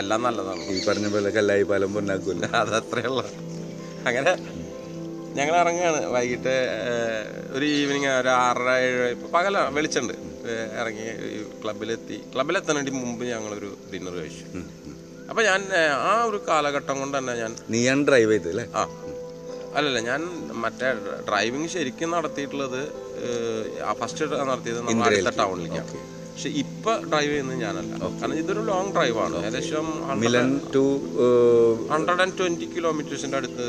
എല്ലാം 0.00 0.20
നല്ലതാണ്. 0.26 0.62
ഈ 0.74 0.78
പറഞ്ഞ 0.88 1.08
പോലെ 1.14 1.30
കല്ലായി 1.36 1.64
പാലം 1.70 1.90
പൊന്നാക്കൂല 1.96 2.48
അതത്രേ 2.62 3.02
ഉള്ളു. 3.10 3.24
അങ്ങനെ 4.08 4.32
ഞങ്ങൾ 5.36 5.54
ഇറങ്ങുകയാണ് 5.56 6.00
വൈകിട്ട് 6.12 6.54
ഒരു 7.52 7.66
ഈവനിങ് 7.74 8.10
ഒരു 8.20 8.30
ആറര 8.38 8.70
ഏഴ് 8.84 9.04
ഇപ്പോൾ 9.10 9.30
പകല 9.30 9.58
വെളിച്ചുണ്ട്. 9.76 10.14
ഇറങ്ങി 10.80 11.06
ക്ലബിലെത്തി 11.62 12.16
ക്ലബിലെത്താനായിട്ട് 12.32 12.92
മുമ്പ് 12.98 13.24
ഞങ്ങളൊരു 13.26 13.70
ഡിന്നർ 13.92 14.14
കഴിച്ചു. 14.14 14.44
അപ്പോൾ 15.30 15.42
ഞാൻ 15.44 15.60
ആ 16.04 16.14
ഒരു 16.24 16.38
കാലഘട്ടം 16.48 16.96
കൊണ്ട് 16.98 17.16
തന്നെ 17.18 17.34
ഞാൻ 17.34 17.52
നീയാണ് 17.70 18.02
ഡ്രൈവ് 18.08 18.30
ചെയ്തത് 18.32 18.50
അല്ലേ? 18.52 18.64
ആ. 18.74 18.82
അല്ലല്ല 19.74 19.98
ഞാൻ 20.02 20.20
മറ്റേ 20.62 20.88
ഡ്രൈവിംഗ് 21.28 21.68
ശരിക്കും 21.68 22.10
നടത്തിയിട്ടുള്ളത് 22.10 22.80
ഫസ്റ്റ് 24.00 24.24
നടത്തിയത് 24.48 24.80
നമ്മുടെ 24.80 25.08
അടുത്ത 25.10 25.32
ടൗണിലേക്കാണ് 25.42 25.92
പക്ഷെ 26.40 26.58
ഇപ്പൊ 26.60 26.92
ഡ്രൈവ് 27.12 27.30
ചെയ്യുന്നത് 27.30 27.58
ഞാനല്ല. 27.62 27.94
കാരണം 28.20 28.36
ഇതൊരു 28.42 28.60
ലോങ് 28.68 28.92
ഡ്രൈവാണ് 28.94 29.34
ഏകദേശം 29.40 29.86
Milan 30.20 30.48
two 30.76 30.84
hundred 31.90 32.22
and 32.24 32.34
twenty 32.38 32.66
കിലോമീറ്റേഴ്സിന്റെ 32.76 33.36
അടുത്ത് 33.40 33.66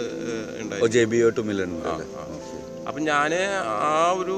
ഉണ്ടായിരുന്നു 0.61 0.85
അപ്പൊ 2.87 2.99
ഞാൻ 3.09 3.33
ആ 3.89 3.97
ഒരു 4.21 4.37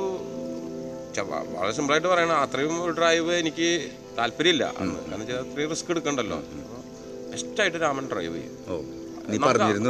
വളരെ 1.54 1.72
സിമ്പിളായിട്ട് 1.78 2.10
പറയണം 2.13 2.36
അത്രയും 2.46 2.76
ഒരു 2.86 2.96
ഡ്രൈവ് 3.00 3.34
എനിക്ക് 3.43 3.69
താല്പര്യമില്ല. 4.19 4.63
കാരണം 4.80 5.22
വെച്ചാൽ 5.24 5.39
അത്രയും 5.46 5.69
റിസ്ക് 5.76 5.91
എടുക്കണ്ടല്ലോ. 5.96 6.39
ബെസ്റ്റായിട്ട് 7.34 7.80
രാമൻ 7.86 8.08
ഡ്രൈവ് 8.13 8.36
ചെയ്യും. 8.38 8.58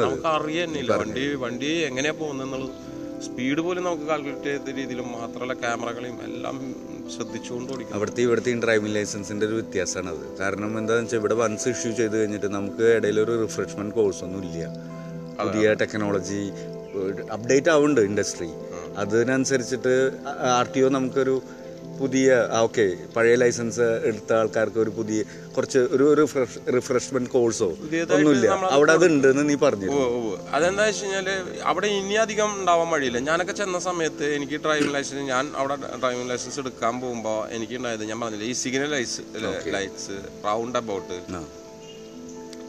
നമുക്ക് 0.06 0.30
അറിയുന്നില്ല 0.38 0.92
വണ്ടി 1.04 1.26
വണ്ടി 1.46 1.72
എങ്ങനെയാ 1.90 2.16
പോകുന്നെന്നുള്ളത്. 2.24 2.76
സ്പീഡ് 3.26 3.62
പോലും 3.62 3.84
നമുക്ക് 3.84 4.06
കാൽക്കുലേറ്റ് 4.08 4.50
ചെയ്ത 4.50 4.76
രീതിയിലും 4.78 5.08
മാത്രമല്ല 5.16 5.54
ക്യാമറകളെയും 5.62 6.18
എല്ലാം 6.28 6.58
ശ്രദ്ധിച്ചുകൊണ്ട് 7.14 7.70
ഓടിക്കും 7.74 7.96
അവിടുത്തെ 7.98 8.22
ഇവിടുത്തെയും 8.26 8.60
ഡ്രൈവിംഗ് 8.64 8.96
ലൈസൻസിന്റെ 8.96 9.46
ഒരു 9.50 9.56
വ്യത്യാസമാണ് 9.60 10.12
അത് 10.14 10.26
കാരണം 10.40 10.72
എന്താണെന്ന് 10.80 11.06
വെച്ചാൽ 11.06 11.20
ഇവിടെ 11.20 11.38
വൺസ് 11.42 11.68
ഇഷ്യൂ 11.70 11.92
ചെയ്ത് 11.94 12.16
കഴിഞ്ഞിട്ട് 12.18 12.50
നമുക്ക് 12.52 12.86
ഇടയിൽ 12.98 13.20
ഒരു 13.20 13.36
റിഫ്രഷ്മെന്റ് 13.44 13.96
കോഴ്സ് 13.96 14.22
ഒന്നും 14.26 14.44
ഇല്ല. 14.44 14.68
പുതിയ 15.40 15.68
ടെക്നോളജി 15.82 16.42
അപ്ഡേറ്റ് 17.36 17.70
ആവുന്നുണ്ട് 17.70 18.02
ഇൻഡസ്ട്രി 18.02 18.50
അതിനനുസരിച്ചിട്ട് 19.04 19.94
ആർ 20.52 20.68
ടി 20.74 20.82
ഒ 20.82 20.90
നമുക്കൊരു 20.90 21.36
പുതിയ 22.00 22.28
ആ 22.56 22.60
ഓക്കെ 22.68 22.86
പഴയ 23.16 23.34
ലൈസൻസ് 23.42 23.88
എടുത്ത 24.10 24.32
ആൾക്കാർക്ക് 24.40 24.80
ഒരു 24.84 24.92
പുതിയ 24.98 25.20
കുറച്ച് 25.56 25.80
ഒരു 25.96 26.06
റിഫ്രഷ്മെന്റ് 26.78 27.32
കോഴ്സോ 27.36 27.70
ഒന്നുമില്ല. 28.16 28.48
അവിടെ 28.76 28.94
അത് 28.98 29.06
ഉണ്ടെന്ന് 29.10 29.44
നീ 29.50 29.56
പറഞ്ഞു 29.66 29.90
അതെന്താ 30.58 30.86
വെച്ച് 30.90 31.04
കഴിഞ്ഞാൽ 31.04 31.28
അവിടെ 31.72 31.90
ഇനി 32.00 32.18
അധികം 32.26 32.52
ഉണ്ടാവാൻ 32.60 32.90
വഴിയില്ല. 32.94 33.20
ഞാനൊക്കെ 33.30 33.56
ചെന്ന 33.62 33.80
സമയത്ത് 33.90 34.28
എനിക്ക് 34.38 34.60
ഡ്രൈവിംഗ് 34.66 34.94
ലൈസൻസ് 34.96 35.26
ഞാൻ 35.34 35.46
അവിടെ 35.62 35.76
ഡ്രൈവിംഗ് 36.04 36.30
ലൈസൻസ് 36.32 36.60
എടുക്കാൻ 36.64 36.96
പോകുമ്പോൾ 37.04 37.40
എനിക്ക് 37.58 37.78
ഉണ്ടായത് 37.82 38.06
ഞാൻ 38.12 38.20
പറഞ്ഞില്ല 38.24 38.48
ഈ 38.54 38.56
signal 38.64 38.92
lights 38.96 39.22
lights 39.78 40.18
round 40.48 40.80
about 40.84 41.20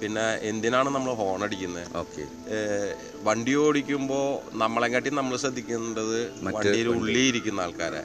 പിന്നെ 0.01 0.25
എന്തിനാണ് 0.51 0.89
നമ്മൾ 0.95 1.13
ഹോൺ 1.21 1.41
അടിക്കുന്നത്? 1.47 1.85
ഓക്കെ. 2.01 2.25
വണ്ടി 3.29 3.53
ഓടിക്കുമ്പോൾ 3.65 4.25
നമ്മളെക്കാട്ടി 4.63 5.11
നമ്മൾ 5.19 5.35
ശ്രദ്ധിക്കേണ്ടത് 5.43 6.17
വണ്ടിയിൽ 6.47 6.89
ഉള്ളിൽ 6.95 7.19
ഇരിക്കുന്ന 7.31 7.65
ആൾക്കാരെ. 7.67 8.03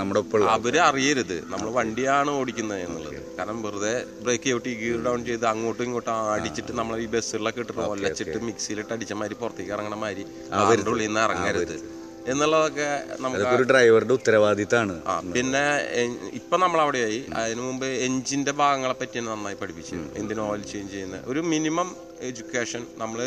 നമ്മുടെ 0.00 0.22
അവർ 0.54 0.76
അറിയരുത്. 0.88 1.36
നമ്മൾ 1.52 1.68
വണ്ടിയാണ് 1.78 2.30
ഓടിക്കുന്നത് 2.38 2.82
എന്നുള്ളത്. 2.86 3.20
കാരണം 3.38 3.60
വെറുതെ 3.66 3.94
ബ്രേക്ക് 4.24 4.48
ചവിട്ടി 4.50 4.72
ഗിയർ 4.82 4.98
ഡൗൺ 5.06 5.20
ചെയ്ത് 5.28 5.46
അങ്ങോട്ടും 5.52 5.84
ഇങ്ങോട്ടും 5.88 6.14
അടിച്ചിട്ട് 6.36 6.74
നമ്മൾ 6.80 6.96
ഈ 7.04 7.08
ബസ്സുകളിലൊക്കെ 7.14 7.62
ഇട്ടിട്ട് 7.64 7.82
ഒല്ലച്ചിട്ട് 7.94 8.38
മിക്സിയിലിട്ട് 8.48 8.92
അടിച്ച 8.96 9.12
മാതിരി 9.22 9.38
പുറത്തേക്ക് 9.44 9.72
ഇറങ്ങണ 9.76 9.96
മാതിരി 10.04 10.24
അവരുടെ 10.62 10.90
ഉള്ളിൽ 10.94 11.06
നിന്ന് 11.06 11.22
ഇറങ്ങരുത്. 11.28 11.76
എന്നുള്ളതൊക്കെ 12.30 12.88
നമുക്ക് 13.24 13.44
ഒരു 13.56 13.64
ഡ്രൈവറുടെ 13.70 14.14
ഉത്തരവാദിത്തമാണ് 14.18 14.94
ആ 15.10 15.14
പിന്നെ 15.36 15.62
ഇപ്പൊ 16.40 16.56
നമ്മൾ 16.64 16.78
അവിടെയായി 16.84 17.20
അതിനു 17.40 17.62
മുമ്പ് 17.68 17.86
എഞ്ചിന്റെ 18.06 18.52
ഭാഗങ്ങളെ 18.60 18.96
പറ്റി 19.02 19.18
നന്നായി 19.28 19.56
പഠിപ്പിച്ചു 19.62 19.96
എന്തിനു 20.20 20.42
ഓയിൽ 20.48 20.64
ചേഞ്ച് 20.72 20.92
ചെയ്യുന്ന 20.94 21.20
ഒരു 21.32 21.42
മിനിമം 21.52 21.88
എഡ്യൂക്കേഷൻ 22.28 22.82
നമ്മൾ 23.02 23.20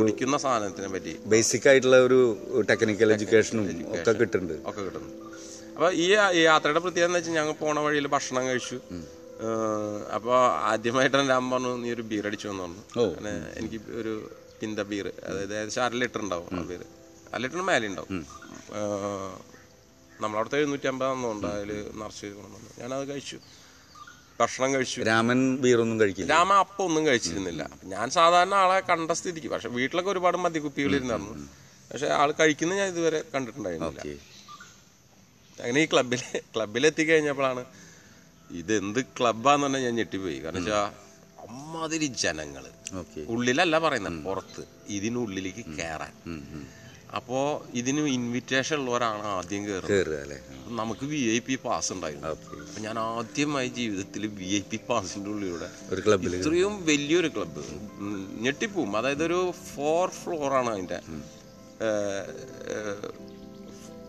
ഓടിക്കുന്ന 0.00 0.36
സാധനത്തിനെ 0.44 0.88
പറ്റി. 0.94 1.12
ബേസിക് 1.32 1.68
ആയിട്ടുള്ള 1.70 1.98
ഒരു 2.08 2.18
ടെക്നിക്കൽ 2.70 3.12
എഡ്യൂക്കേഷനും 3.16 3.64
ഒക്കെ 3.96 4.12
കിട്ടുന്നുണ്ട്. 4.20 4.56
ഒക്കെ 4.70 4.80
കിട്ടുന്നു 4.86 5.12
അപ്പൊ 5.76 5.88
ഈ 6.02 6.06
യാത്രയുടെ 6.48 6.80
പ്രത്യേകത 6.84 7.08
എന്ന് 7.08 7.18
വെച്ചാൽ 7.20 7.34
ഞങ്ങൾ 7.38 7.54
പോണ 7.62 7.78
വഴിയിൽ 7.86 8.06
ഭക്ഷണം 8.16 8.44
കഴിച്ചു. 8.50 8.78
അപ്പോൾ 10.16 10.38
ആദ്യമായിട്ട് 10.72 11.24
ഞാൻ 11.32 11.50
പറഞ്ഞു 11.52 11.72
നീ 11.82 11.88
ഒരു 11.96 12.04
ബീർ 12.10 12.26
അടിച്ചു 12.28 12.46
എന്ന് 12.52 12.62
പറഞ്ഞു. 12.66 12.84
അങ്ങനെ 13.16 13.32
എനിക്ക് 13.60 13.78
ഒരു 14.00 14.12
പിന്ത 14.60 14.80
ബീർ 14.90 15.06
അതായത് 15.28 15.52
ഏകദേശം 15.58 15.82
അര 15.86 15.94
ലിറ്റർ 16.02 16.20
ഉണ്ടാവും 16.26 16.48
ആ 16.58 16.62
ബീർ 16.70 16.82
അര 17.32 17.40
ലിറ്ററിന് 17.42 17.66
മേലെ 17.70 17.86
ഉണ്ടാവും. 17.90 18.10
നമ്മളവിടുത്തെ 20.20 20.58
എഴുന്നൂറ്റി 20.58 20.88
ഉണ്ട് 20.88 21.46
അതിൽ 21.46 21.70
നിറച്ച് 21.94 22.26
കൊണ്ടുവന്നു. 22.26 22.70
ഞാനത് 22.78 23.08
കഴിച്ചു. 23.08 23.38
ഭക്ഷണം 24.40 24.74
കഴിച്ചു. 24.74 25.00
രാമൻ 25.00 25.56
ബീറൊന്നും 25.56 26.00
കഴിക്കില്ല. 26.00 26.30
രാമ 26.32 26.52
അപ്പം 26.52 26.84
ഒന്നും 26.84 27.06
കഴിച്ചിരുന്നില്ല. 27.06 27.70
ഞാൻ 27.84 28.10
സാധാരണ 28.10 28.54
ആളെ 28.54 28.80
കണ്ട 28.80 29.10
സ്ഥിതിക്ക്. 29.10 29.48
പക്ഷെ 29.48 29.68
വീട്ടിലൊക്കെ 29.68 30.10
ഒരുപാട് 30.10 30.36
മദ്യക്കുപ്പികൾ 30.36 30.94
ഇരുന്നായിരുന്നു. 30.94 31.34
പക്ഷെ 31.92 32.06
ആൾ 32.06 32.32
കഴിക്കുന്ന 32.32 32.74
ഞാൻ 32.74 32.88
ഇതുവരെ 32.88 33.22
കണ്ടിട്ടുണ്ടായിരുന്നില്ല. 33.34 34.00
അങ്ങനെ 35.58 35.80
ഈ 35.80 35.86
ക്ലബിൽ 35.86 37.04
കഴിഞ്ഞപ്പോഴാണ് 37.04 37.64
ഇത് 38.50 38.72
ഇതെന്ത് 38.74 39.00
ക്ലബാന്ന് 39.18 39.64
പറഞ്ഞാൽ 39.66 39.80
ഞാൻ 39.80 39.94
ഞെട്ടിപ്പോയി. 39.94 40.38
കാരണം 40.38 40.58
വെച്ചാൽ 40.58 40.86
അമ്മാതിരി 41.44 42.06
ജനങ്ങൾ. 42.06 42.64
ഉള്ളിലല്ല 43.28 43.78
പറയുന്നത് 43.78 44.24
പുറത്ത്. 44.24 44.62
ഇതിനുള്ളിലേക്ക് 44.88 45.64
കയറാൻ 45.78 46.12
അപ്പോൾ 47.18 47.68
ഇതിന് 47.80 48.00
ഇൻവിറ്റേഷൻ 48.00 48.76
ഉള്ളവരാണ് 48.80 49.26
ആദ്യം 49.38 49.62
കയറുന്നത് 49.66 50.38
നമുക്ക് 50.80 51.04
വി 51.04 51.20
ഐ 51.34 51.38
പി 51.46 51.54
പാസ് 51.64 51.92
ഉണ്ടായിരുന്നു. 51.92 52.28
അപ്പൊ 52.28 52.80
ഞാൻ 52.86 52.98
ആദ്യമായി 52.98 53.68
ജീവിതത്തിൽ 53.68 54.26
വി 54.26 54.44
ഐ 54.44 54.62
പി 54.70 54.78
പാസിന്റെ 54.88 55.30
ഉള്ളിലൂടെ 55.30 55.68
ഒരു 55.92 56.00
ഇത്രയും 56.38 56.86
വലിയൊരു 56.86 57.28
ക്ലബ്ബ് 57.36 57.62
ഞെട്ടിപ്പോവും. 58.46 58.96
അതായത് 58.96 59.24
ഒരു 59.24 59.40
ഫോർ 59.74 60.10
ഫ്ലോറാണ് 60.10 60.70
അതിന്റെ. 60.70 60.98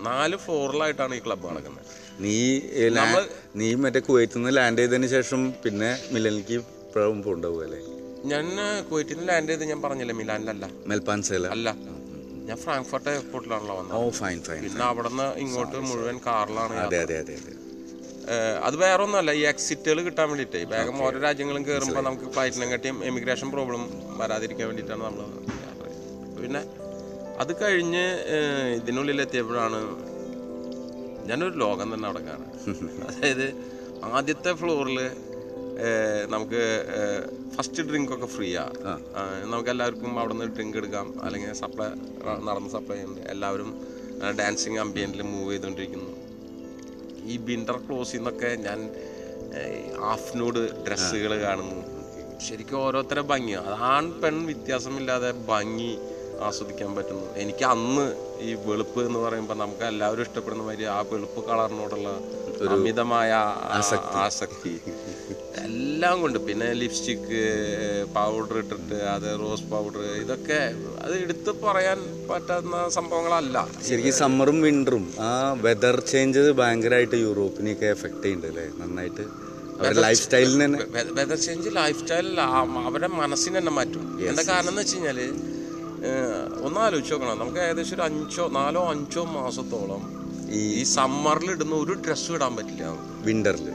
നാല് 0.02 0.36
ഫ്ലോറിലായിട്ടാണ് 0.36 1.16
ഈ 1.16 1.22
ക്ലബ്ബ് 1.26 1.48
നടക്കുന്നത്. 1.50 1.86
നീ 2.22 2.62
നീ 3.56 3.76
മറ്റേ 3.76 4.00
കുവൈറ്റിൽ 4.00 4.38
നിന്ന് 4.38 4.58
ലാൻഡ് 4.58 4.80
ചെയ്തതിന് 4.80 5.08
ശേഷം 5.08 5.54
പിന്നെ 5.66 6.00
മിലനിലേക്ക് 6.12 6.54
ഇപ്പോഴും 6.54 7.24
ഉണ്ടാവുക 7.36 7.64
അല്ലേ? 7.64 7.80
ഞാൻ 8.26 8.46
കുവൈറ്റിൽ 8.90 9.16
നിന്ന് 9.16 9.30
ലാൻഡ് 9.34 9.50
ചെയ്ത് 9.52 9.66
ഞാൻ 9.72 9.82
പറഞ്ഞില്ല 9.82 10.14
മിലാനിലല്ല? 10.14 10.70
മെൽപ്പാൻസേല. 10.88 11.48
അല്ല. 11.48 11.76
ഞാൻ 12.48 12.58
ഫ്രാങ്ക്ഫർട്ട് 12.64 13.10
എയർപോർട്ടിലാണല്ലോ 13.14 13.76
വന്നത്. 13.78 13.96
ഓ 13.98 14.10
ഫൈൻ 14.20 14.38
ഫൈൻ 14.48 14.60
പിന്നെ 14.66 14.84
അവിടെ 14.90 15.10
നിന്ന് 15.12 15.28
ഇങ്ങോട്ട് 15.44 15.78
മുഴുവൻ 15.90 16.18
കാറിലാണ് 16.28 16.76
അതെ 16.84 17.00
അതെ 17.06 17.18
അതെ 17.24 17.36
അതെ. 17.40 17.54
അത് 18.68 18.76
വേറെ 18.82 19.02
ഒന്നുമല്ല 19.06 19.32
ഈ 19.40 19.52
എക്സിറ്റുകൾ 19.52 20.00
കിട്ടാൻ 20.08 20.26
വേണ്ടിയിട്ട്. 20.32 20.60
വേഗം 20.74 20.96
ഓരോ 21.06 21.18
രാജ്യങ്ങളും 21.26 21.64
കയറുമ്പോൾ 21.68 22.04
നമുക്ക് 22.08 22.28
ഫ്ലൈറ്റിനെ 22.34 22.68
കാട്ടിയും 22.72 22.98
എമിഗ്രേഷൻ 23.10 23.50
പ്രോബ്ലം 23.56 23.84
വരാതിരിക്കാൻ 24.22 24.68
വേണ്ടിയിട്ടാണ് 24.70 25.04
നമ്മൾ 25.06 25.24
പിന്നെ 26.40 26.62
അത് 27.44 27.52
കഴിഞ്ഞ് 27.62 28.04
ഇതിനുള്ളിൽ 28.78 29.20
എത്തിയപ്പോഴാണ് 29.26 29.80
ഞാനൊരു 31.30 31.56
ലോകം 31.64 31.88
തന്നെ 31.94 32.08
അവിടെ 32.10 32.22
അതായത് 33.08 33.48
ആദ്യത്തെ 34.12 34.52
ഫ്ലോറിൽ 34.60 34.98
നമുക്ക് 36.34 36.62
ഫസ്റ്റ് 37.56 37.84
ഡ്രിങ്ക് 37.90 38.12
ഒക്കെ 38.14 38.28
ഫ്രീയാ 38.36 38.64
നമുക്ക് 39.52 39.70
എല്ലാവർക്കും 39.74 40.12
അവിടെ 40.20 40.34
നിന്ന് 40.34 40.56
ഡ്രിങ്ക് 40.56 40.78
എടുക്കാം. 40.78 41.08
അല്ലെങ്കിൽ 41.26 41.54
സപ്ലൈ 41.62 41.88
നടന്ന് 42.48 42.72
സപ്ലൈ 42.76 42.98
ഉണ്ട് 43.08 43.22
എല്ലാവരും 43.34 43.70
ഡാൻസിങ് 44.40 44.80
അമ്പിയനിൽ 44.84 45.22
മൂവ് 45.34 45.52
ചെയ്തുകൊണ്ടിരിക്കുന്നു 45.52 46.14
ഈ 47.32 47.38
വിന്റർ 47.48 47.78
ക്ലോസിൽ 47.86 48.18
നിന്നൊക്കെ 48.18 48.50
ഞാൻ 48.68 48.80
ഹാഫ് 50.04 50.32
നൂഡ് 50.40 50.62
ഡ്രസ്സുകൾ 50.88 51.32
കാണുന്നു. 51.46 51.80
ശരിക്കും 52.48 52.78
ഓരോരുത്തരെ 52.86 53.24
ഭംഗി. 53.32 53.54
അതാണ് 53.60 53.80
ആൺ 53.94 54.06
പെൺ 54.22 54.36
വ്യത്യാസമില്ലാതെ 54.50 55.32
ഭംഗി 55.52 55.94
ആസ്വദിക്കാൻ 56.48 56.92
പറ്റുന്നു 56.96 57.28
എനിക്ക് 57.44 57.66
അന്ന് 57.74 58.04
ഈ 58.48 58.50
വെളുപ്പ് 58.66 59.00
എന്ന് 59.08 59.20
പറയുമ്പോൾ 59.20 59.58
നമുക്ക് 59.62 59.86
എല്ലാവരും 59.94 60.24
ഇഷ്ടപ്പെടുന്ന 60.28 60.64
മാതിരി 60.68 60.86
ആ 60.96 61.00
വെളുപ്പ് 61.12 61.40
കളറിനോടുള്ള 61.48 62.10
അമിതമായ 62.74 63.32
ആസക്തി. 64.26 64.74
എല്ലാം 65.68 66.16
കൊണ്ട്. 66.22 66.38
പിന്നെ 66.48 66.68
ലിപ്സ്റ്റിക്ക് 66.82 67.42
പൗഡർ 68.18 68.58
ഇട്ടിട്ട് 68.62 68.98
അത് 69.14 69.28
റോസ് 69.42 69.66
പൗഡർ 69.72 70.02
ഇതൊക്കെ 70.24 70.60
അത് 71.04 71.14
എടുത്ത് 71.24 71.52
പറയാൻ 71.66 72.00
പറ്റുന്ന 72.30 72.78
സംഭവങ്ങളല്ല. 72.98 73.58
ശരിക്കും 73.90 74.16
സമ്മറും 74.24 74.58
വിന്ററും 74.68 75.06
ആ 75.28 75.32
വെതർ 75.66 75.98
ചേഞ്ച് 76.12 76.44
ഭയങ്കരമായിട്ട് 76.62 77.20
യൂറോപ്പിനെയൊക്കെ 77.26 77.88
എഫക്ട് 77.96 78.24
ചെയ്യുന്നുണ്ട് 78.26 78.52
അല്ലേ? 78.54 78.68
നന്നായിട്ട് 78.82 79.26
ലൈഫ് 80.06 80.22
സ്റ്റൈലിന് 80.26 80.64
തന്നെ. 80.66 80.80
വെതർ 81.20 81.38
ചേഞ്ച് 81.48 81.70
ലൈഫ് 81.80 82.00
സ്റ്റൈലിൽ 82.04 82.40
അവരുടെ 82.90 83.10
മനസ്സിന് 83.22 83.56
തന്നെ 83.60 83.74
മാറ്റും. 83.80 84.06
എന്താ 84.30 84.44
കാരണം 84.52 84.72
എന്ന് 84.74 84.84
വെച്ച് 84.84 84.96
കഴിഞ്ഞാൽ 84.98 85.20
ഒന്നാലോചിച്ച് 86.68 87.14
നോക്കണം. 87.14 87.40
നമുക്ക് 87.42 87.60
ഏകദേശം 87.68 87.96
ഒരു 87.98 88.04
അഞ്ചോ 88.10 88.44
നാലോ 88.60 88.82
അഞ്ചോ 88.94 89.22
മാസത്തോളം 89.38 90.02
ഈ 90.50 90.84
സമ്മറിൽ 90.84 91.52
ഇടുന്ന 91.52 91.76
ഒരു 91.76 91.94
ഡ്രസ്സും 91.94 92.36
ഇടാൻ 92.36 92.56
പറ്റില്ല 92.56 92.84
വിന്ററിൽ 93.22 93.72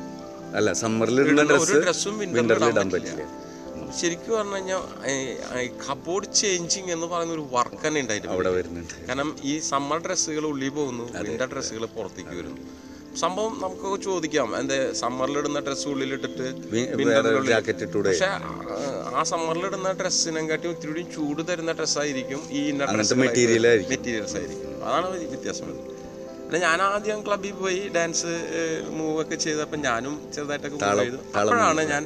അല്ല 0.57 0.73
സമ്മറിൽ 0.73 1.21
ഇടുന്ന 1.21 1.43
ഡ്രസ്സ് 1.43 1.73
ഡ്രസ്സും 1.73 2.19
വിന്ററിൽ 2.19 2.65
ഇടാൻ 2.65 2.91
പറ്റില്ല. 2.91 3.43
ശരിക്കും 4.01 4.35
പറഞ്ഞു 4.37 4.55
കഴിഞ്ഞാൽ 4.55 5.71
കബോർഡ് 5.91 6.33
ചേഞ്ചിങ് 6.35 6.91
എന്ന് 6.91 7.07
പറയുന്ന 7.07 7.35
ഒരു 7.35 7.47
വർക്ക് 7.51 7.87
തന്നെ 7.87 8.01
ഉണ്ടായിട്ടുണ്ട് 8.01 8.35
അവിടെ 8.35 8.51
വരുന്നുണ്ട്. 8.51 9.07
കാരണം 9.07 9.37
ഈ 9.45 9.59
സമ്മർ 9.59 9.99
ഡ്രസ്സുകൾ 9.99 10.47
ഉള്ളിൽ 10.47 10.69
പോകുന്നു 10.69 11.05
വിന്റർ 11.23 11.53
ഡ്രസ്സുകൾ 11.53 11.87
പുറത്തേക്ക് 11.87 12.31
വരുന്നു. 12.31 12.57
സംഭവം 13.21 13.61
നമുക്ക് 13.63 14.03
ചോദിക്കാം 14.05 14.59
എന്താ 14.59 14.93
സമ്മറിലിടുന്ന 14.93 15.61
ഡ്രസ്സ് 15.61 15.89
ഉള്ളിലിട്ടിട്ട് 15.89 16.55
പക്ഷെ 18.09 18.27
ആ 19.17 19.23
സമ്മറിലിടുന്ന 19.23 19.93
ഡ്രസ്സിനെ 19.93 20.49
കാട്ടി 20.49 20.69
ഒത്തിരി 20.69 21.03
ചൂട് 21.03 21.49
തരുന്ന 21.49 21.73
ഡ്രസ്സായിരിക്കും 21.73 22.43
ഈ 22.51 22.69
ഇന്നർ 22.69 22.97
ഡ്രസ് 22.97 23.15
മെറ്റീരിയൽ 23.15 23.67
ആയിരിക്കും. 23.67 23.97
മെറ്റീരിയൽസ് 23.97 24.37
ആയിരിക്കും 24.37 24.85
അതാണ് 24.85 25.11
വ്യ- 25.11 25.29
വ്യത്യാസം 25.29 25.67
വരുന്നത്. 25.67 25.92
പിന്നെ 26.53 26.67
ഞാൻ 26.69 26.81
ആദ്യം 26.87 27.21
ക്ലബ്ബിൽ 27.27 27.53
പോയി 27.61 27.83
ഡാൻസ് 27.95 28.33
മൂവ് 28.97 29.15
ഒക്കെ 29.21 29.37
ചെയ്തപ്പോൾ 29.45 29.79
ഞാനും 29.87 30.15
ചെറുതായിട്ടൊക്കെ 30.35 30.79
മൂവ് 30.81 31.05
ചെയ്തു. 31.05 31.19
അപ്പോഴാണ് 31.39 31.83
ഞാൻ 31.93 32.03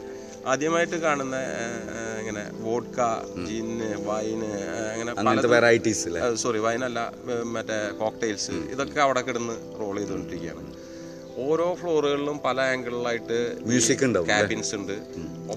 ആദ്യമായിട്ട് 0.53 0.99
കാണുന്ന 1.05 1.37
ഇങ്ങനെ 2.21 2.45
വോഡ്ക 2.67 2.99
ജിന്ന് 3.49 3.89
വൈന് 4.09 4.51
അങ്ങനെ 4.91 5.49
വെറൈറ്റീസ് 5.55 6.05
അല്ലേ 6.09 6.21
സോറി 6.43 6.61
വൈനല്ല 6.67 7.01
മറ്റേ 7.55 7.79
കോക്ടെയിൽസ് 8.03 8.59
ഇതൊക്കെ 8.75 9.01
അവിടെ 9.07 9.23
കിടന്ന് 9.29 9.57
റോൾ 9.81 9.97
ചെയ്തുകൊണ്ടിരിക്കുകയാണ്. 10.01 10.63
ഓരോ 11.47 11.67
ഫ്ലോറുകളിലും 11.81 12.39
പല 12.47 12.61
ആംഗിളിലായിട്ട് 12.75 13.39
മ്യൂസിക് 13.71 14.05
ഉണ്ടാവും 14.09 14.29
ക്യാബിൻസ് 14.33 14.73
ഉണ്ട്. 14.79 14.95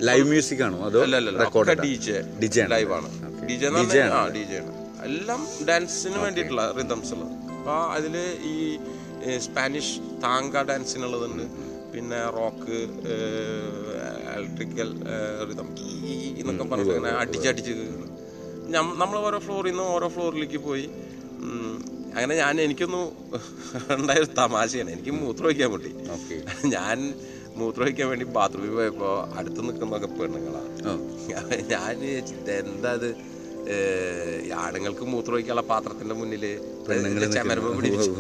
ലൈവ് 0.10 0.26
മ്യൂസിക് 0.32 0.64
ആണോ? 0.70 0.80
അതോ 0.90 1.04
ഒക്കെ 1.50 1.78
ഡി 1.86 1.94
ജെ 2.08 2.18
DJ 2.42 2.64
ആണ്. 2.66 2.72
ലൈവ് 2.76 2.94
ആണ്. 2.98 3.12
ഡി 3.52 3.58
ജെ 3.62 3.70
ഡി 4.40 4.44
ജെ 4.54 4.58
ആണ്. 4.64 4.74
എല്ലാം 5.12 5.44
ഡാൻസിന് 5.70 6.18
വേണ്ടിയിട്ടുള്ള 6.26 6.66
റിതംസ് 6.80 7.14
ഉള്ളത്. 7.18 7.36
അപ്പൊ 7.60 7.76
അതിൽ 7.96 8.14
ഈ 8.52 8.56
സ്പാനിഷ് 9.46 9.96
താങ്ക 10.26 10.62
ഡാൻസിനുള്ളതുണ്ട്. 10.70 11.46
പിന്നെ 11.94 12.20
റോക്ക് 12.38 12.78
ഇലക്ട്രിക്കൽ 14.36 14.90
റിതം 15.50 15.70
എന്നൊക്കെ 16.42 16.66
പറഞ്ഞിട്ട് 16.72 16.96
അങ്ങനെ 16.98 17.16
അടിച്ചടിച്ച് 17.24 17.74
നമ്മൾ 19.02 19.18
ഓരോ 19.28 19.40
ഫ്ലോറിൽ 19.46 19.72
നിന്ന് 19.72 19.86
ഓരോ 19.96 20.08
ഫ്ലോറിലേക്ക് 20.16 20.60
പോയി. 20.68 20.86
അങ്ങനെ 22.14 22.36
ഞാൻ 22.44 22.56
എനിക്കൊന്നു 22.66 23.02
ഉണ്ടായ 23.96 24.20
ഒരു 24.22 24.30
തമാശയാണ്. 24.40 24.90
എനിക്ക് 24.96 25.14
മൂത്രം 25.24 25.48
വയ്ക്കാൻ 25.50 25.70
പറ്റി 25.74 25.92
ഞാൻ 26.76 26.98
മൂത്രം 27.60 27.86
വയ്ക്കാൻ 27.88 28.08
വേണ്ടി 28.12 28.26
ബാത്റൂമിൽ 28.38 28.72
പോയപ്പോൾ 28.78 29.14
അടുത്ത് 29.40 29.62
നിൽക്കുന്നതൊക്കെ 29.68 30.10
പെണ്ണുങ്ങളാണ് 30.20 30.72
ഞാൻ 31.74 31.96
എന്താ 32.60 32.94
ഈ 33.10 33.12
ആണുങ്ങൾക്ക് 34.64 35.04
മൂത്രമൊഴിക്കാനുള്ള 35.14 35.66
പാത്രത്തിന്റെ 35.72 36.16
മുന്നിൽ 36.20 36.46
ചമരമ്പ് 37.36 37.72
പിടിച്ചു 37.78 38.12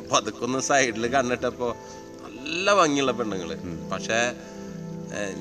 അപ്പൊ 0.00 0.14
അതൊക്കെ 0.20 0.42
ഒന്ന് 0.48 0.60
സൈഡിൽ 0.70 1.06
കണ്ടിട്ടപ്പോ 1.16 1.68
നല്ല 2.24 2.74
ഭംഗിയുള്ള 2.80 3.12
പെണ്ണുങ്ങൾ. 3.18 3.50
പക്ഷെ 3.92 4.18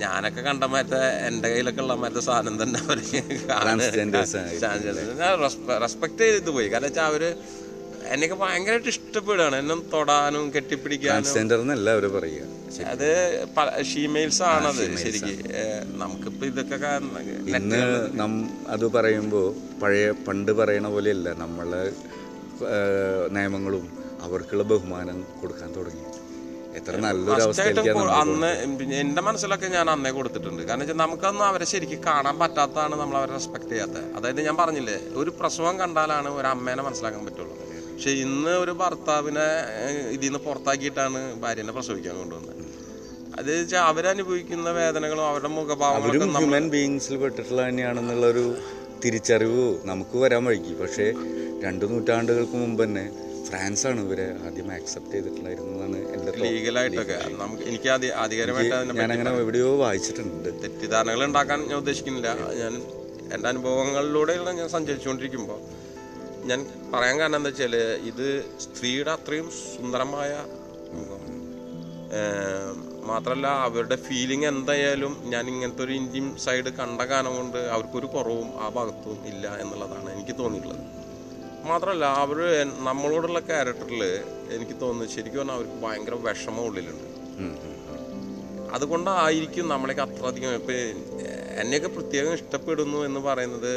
ഞാനൊക്കെ 0.02 0.42
കണ്ട 0.48 0.64
മറ്റേ 0.74 1.02
എന്റെ 1.28 1.48
കയ്യിലൊക്കെ 1.52 1.82
ഉള്ള 1.84 1.94
മറ്റേ 2.04 2.22
സാധനം 2.28 2.56
തന്നെ 2.62 2.80
അവർ 2.88 3.00
റെസ്പെക്ട് 5.84 6.22
ചെയ്ത് 6.24 6.50
പോയി. 6.56 6.68
കാരണം 6.74 6.88
വെച്ചാൽ 6.90 7.06
അവർ 7.12 7.24
എന്നെയൊക്കെ 8.14 8.38
ഭയങ്കരമായിട്ട് 8.44 8.90
ഇഷ്ടപ്പെടുകയാണ്. 8.94 9.56
എന്നെ 9.62 9.76
തൊടാനും 9.94 10.46
കെട്ടിപ്പിടിക്കാനും. 10.56 11.72
എല്ലാവരും 11.78 12.12
പറയുക. 12.18 12.48
അത് 12.94 13.10
ഷീമെയിൽസ് 13.92 14.44
ആണത് 14.52 14.84
ശരിക്ക്. 15.04 15.34
നമുക്കിപ്പോ 16.02 16.46
ഇതൊക്കെ 16.52 16.92
ഇന്ന് 17.60 17.82
നം 18.22 18.34
അത് 18.76 18.86
പറയുമ്പോൾ 18.96 19.48
പഴയ 19.82 20.08
പണ്ട് 20.28 20.52
പറയണ 20.60 20.88
പോലെയല്ല. 20.96 21.28
നമ്മളെ 21.44 21.84
നിയമങ്ങളും 23.38 23.86
അവർക്കുള്ള 24.26 24.64
ബഹുമാനം 24.72 25.20
കൊടുക്കാൻ 25.42 25.70
തുടങ്ങി. 25.78 26.06
എത്ര 26.80 26.94
നല്ലൊരു 27.06 27.44
അന്ന് 28.20 28.50
എന്റെ 29.06 29.22
മനസ്സിലൊക്കെ 29.28 29.68
ഞാൻ 29.78 29.88
അന്നേ 29.94 30.12
കൊടുത്തിട്ടുണ്ട്. 30.18 30.62
കാരണം 30.68 30.84
വെച്ചാൽ 30.84 31.00
നമുക്കൊന്നും 31.04 31.46
അവരെ 31.52 31.66
ശരിക്കും 31.72 32.00
കാണാൻ 32.06 32.36
പറ്റാത്തതാണ് 32.42 32.96
നമ്മൾ 33.02 33.16
അവരെ 33.22 33.34
റെസ്പെക്ട് 33.38 33.72
ചെയ്യാത്തത്. 33.74 34.06
അതായത് 34.18 34.42
ഞാൻ 34.48 34.56
പറഞ്ഞില്ലേ 34.62 34.98
ഒരു 35.22 35.34
പ്രസവം 35.40 35.76
കണ്ടാലാണ് 35.82 36.30
ഒരു 36.40 36.50
അമ്മേനെ 36.54 36.84
മനസ്സിലാക്കാൻ 36.88 37.26
പറ്റുള്ളൂ. 37.30 37.56
പക്ഷെ 38.02 38.14
ഇന്ന് 38.26 38.54
ഒരു 38.62 38.74
ഭർത്താവിനെ 38.80 39.48
ഇതിൽ 40.14 40.28
നിന്ന് 40.28 40.40
പുറത്താക്കിയിട്ടാണ് 40.46 41.20
ഭാര്യനെ 41.42 41.74
പ്രസവിക്കാൻ 41.76 42.14
കൊണ്ടുവന്നത്. 42.20 42.62
അത് 43.40 43.50
വെച്ചാൽ 43.58 43.84
അവരനുഭവിക്കുന്ന 43.90 44.70
വേദനകളും 44.78 45.26
അവരുടെ 45.32 45.50
മുഖഭാവങ്ങളും 45.58 46.32
ബീങ്സിൽ 46.76 47.14
ഹ്യൂമൻ 47.14 47.22
പെട്ടിട്ടുള്ള 47.24 47.62
തന്നെയാണെന്നുള്ളൊരു 47.68 48.46
തിരിച്ചറിവ് 49.04 49.66
നമുക്ക് 49.90 50.16
വരാൻ 50.24 50.42
വഴിക്ക്. 50.48 50.74
പക്ഷേ 50.80 51.06
രണ്ട് 51.66 51.84
നൂറ്റാണ്ടുകൾക്ക് 51.92 52.56
മുമ്പ് 52.64 52.82
തന്നെ 52.84 53.06
ഫ്രാൻസാണ് 53.50 54.00
ഇവരെ 54.08 54.26
ആദ്യം 54.48 54.72
ആക്സെപ്റ്റ് 54.78 55.14
ചെയ്തിട്ടുണ്ടായിരുന്നതാണ് 55.16 56.00
എന്റെ 56.14 56.32
thought. 56.32 56.48
ലീഗലായിട്ടൊക്കെ 56.48 57.20
നമുക്ക് 57.44 57.64
എനിക്ക് 57.74 57.92
ആദ്യ 57.98 58.10
ആധികാരികമായിട്ട് 58.24 58.76
അതിനെ 58.80 58.98
ഞാനങ്ങനെ 59.02 59.36
എവിടെയോ 59.46 59.70
വായിച്ചിട്ടുണ്ട്. 59.84 60.50
തെറ്റിദ്ധാരണകൾ 60.64 61.24
ഉണ്ടാക്കാൻ 61.30 61.60
ഞാൻ 61.70 61.78
ഉദ്ദേശിക്കുന്നില്ല. 61.84 62.32
ഞാൻ 62.64 62.74
എന്റെ 63.36 63.48
അനുഭവങ്ങളിലൂടെയുള്ള 63.54 64.50
ഞാൻ 64.62 64.70
സഞ്ചരിച്ചുകൊണ്ടിരിക്കുമ്പോൾ 64.78 65.62
ഞാൻ 66.46 66.60
പറയാൻ 66.94 67.20
കാരണം 67.20 67.36
എന്താ 67.36 67.50
വെച്ചാൽ 67.50 67.76
ഇത് 68.04 68.26
സ്ത്രീയുടെ 68.60 69.12
അത്രയും 69.12 69.48
സുന്ദരമായ 69.58 70.32
മുഖം. 70.94 71.22
ഏം, 72.18 72.78
മാത്രമല്ല 73.04 73.48
അവരുടെ 73.68 73.96
ഫീലിംഗ് 74.06 74.46
എന്തായാലും 74.46 75.18
ഞാൻ 75.26 75.48
ഇങ്ങനത്തെ 75.48 75.84
ഒരു 75.84 75.92
ഇന്ത്യൻ 75.92 76.38
സൈഡ് 76.38 76.70
കണ്ട 76.80 77.02
കാരണം 77.12 77.36
കൊണ്ട് 77.36 77.58
അവർക്കൊരു 77.68 78.06
കുറവും 78.08 78.50
ആ 78.60 78.70
ഭാഗത്തും 78.70 79.18
ഇല്ല 79.26 79.48
എന്നുള്ളതാണ് 79.56 80.12
എനിക്ക് 80.12 80.38
തോന്നിയിട്ടുള്ളത്. 80.40 80.84
മാത്രമല്ല 81.66 82.06
അവർ 82.22 82.40
നമ്മളോടുള്ള 82.80 83.40
ക്യാരക്ടറിൽ 83.42 84.04
എനിക്ക് 84.56 84.82
തോന്നുന്നു 84.82 85.14
ശരിക്കും 85.16 85.40
പറഞ്ഞാൽ 85.40 85.56
അവർക്ക് 85.56 85.78
ഭയങ്കര 85.84 86.16
വിഷമം 86.28 86.66
ഉള്ളിലുണ്ട്. 86.66 87.08
അതുകൊണ്ടായിരിക്കും 88.72 89.68
നമ്മളെയൊക്കെ 89.68 90.04
അത്രയധികം 90.04 90.54
ഇപ്പം 90.54 90.78
എന്നെയൊക്കെ 91.56 91.88
പ്രത്യേകം 91.88 92.34
ഇഷ്ടപ്പെടുന്നു 92.34 93.06
എന്ന് 93.06 93.20
പറയുന്നത് 93.20 93.74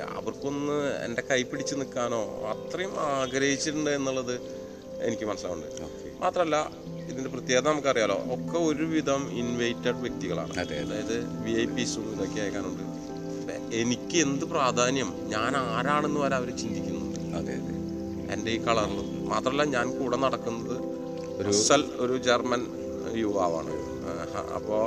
അവർക്കൊന്ന് 0.00 1.04
എന്റെ 1.04 1.22
കൈ 1.30 1.42
പിടിച്ച് 1.42 1.74
നിൽക്കാനോ 1.74 2.44
അത്രയും 2.52 3.00
ആഗ്രഹിച്ചിട്ടുണ്ട് 3.00 3.90
എന്നുള്ളത് 3.90 4.34
എനിക്ക് 5.02 5.24
മനസ്സിലാവുന്നുണ്ട്. 5.24 6.20
മാത്രമല്ല 6.20 6.70
ഇതിന്റെ 7.10 7.30
പ്രത്യേകത 7.30 7.68
നമുക്കറിയാലോ 7.68 8.14
ഒക്കെ 8.14 8.58
ഒരുവിധം 8.58 9.32
ഇൻവൈറ്റഡ് 9.32 10.00
വ്യക്തികളാണ്. 10.00 10.50
അതെ, 10.50 10.60
അതെ. 10.60 10.78
അതായത് 10.78 11.44
വി 11.44 11.50
ഐ 11.50 11.64
പിസും 11.64 12.12
ഇതൊക്കെ 12.12 12.40
അയക്കാനുണ്ട്. 12.40 12.84
എനിക്ക് 13.74 14.16
എന്ത് 14.16 14.44
പ്രാധാന്യം? 14.44 15.14
ഞാൻ 15.26 15.56
ആരാണെന്ന് 15.56 16.20
വരെ 16.20 16.36
അവർ 16.36 16.56
ചിന്തിക്കുന്നുണ്ട്. 16.56 17.20
അതെ 17.20 17.54
അതെ. 17.54 17.74
എന്റെ 18.34 18.50
ഈ 18.50 18.58
കളറിൽ. 18.58 19.24
മാത്രമല്ല 19.28 19.64
ഞാൻ 19.64 19.98
കൂടെ 19.98 20.16
നടക്കുന്നത് 20.16 20.76
ഒരു 21.42 21.52
സൽ 21.52 21.84
ഒരു 21.98 22.18
ജർമ്മൻ 22.18 22.66
യുവാവാണ്. 23.14 23.74
അപ്പോൾ 24.54 24.84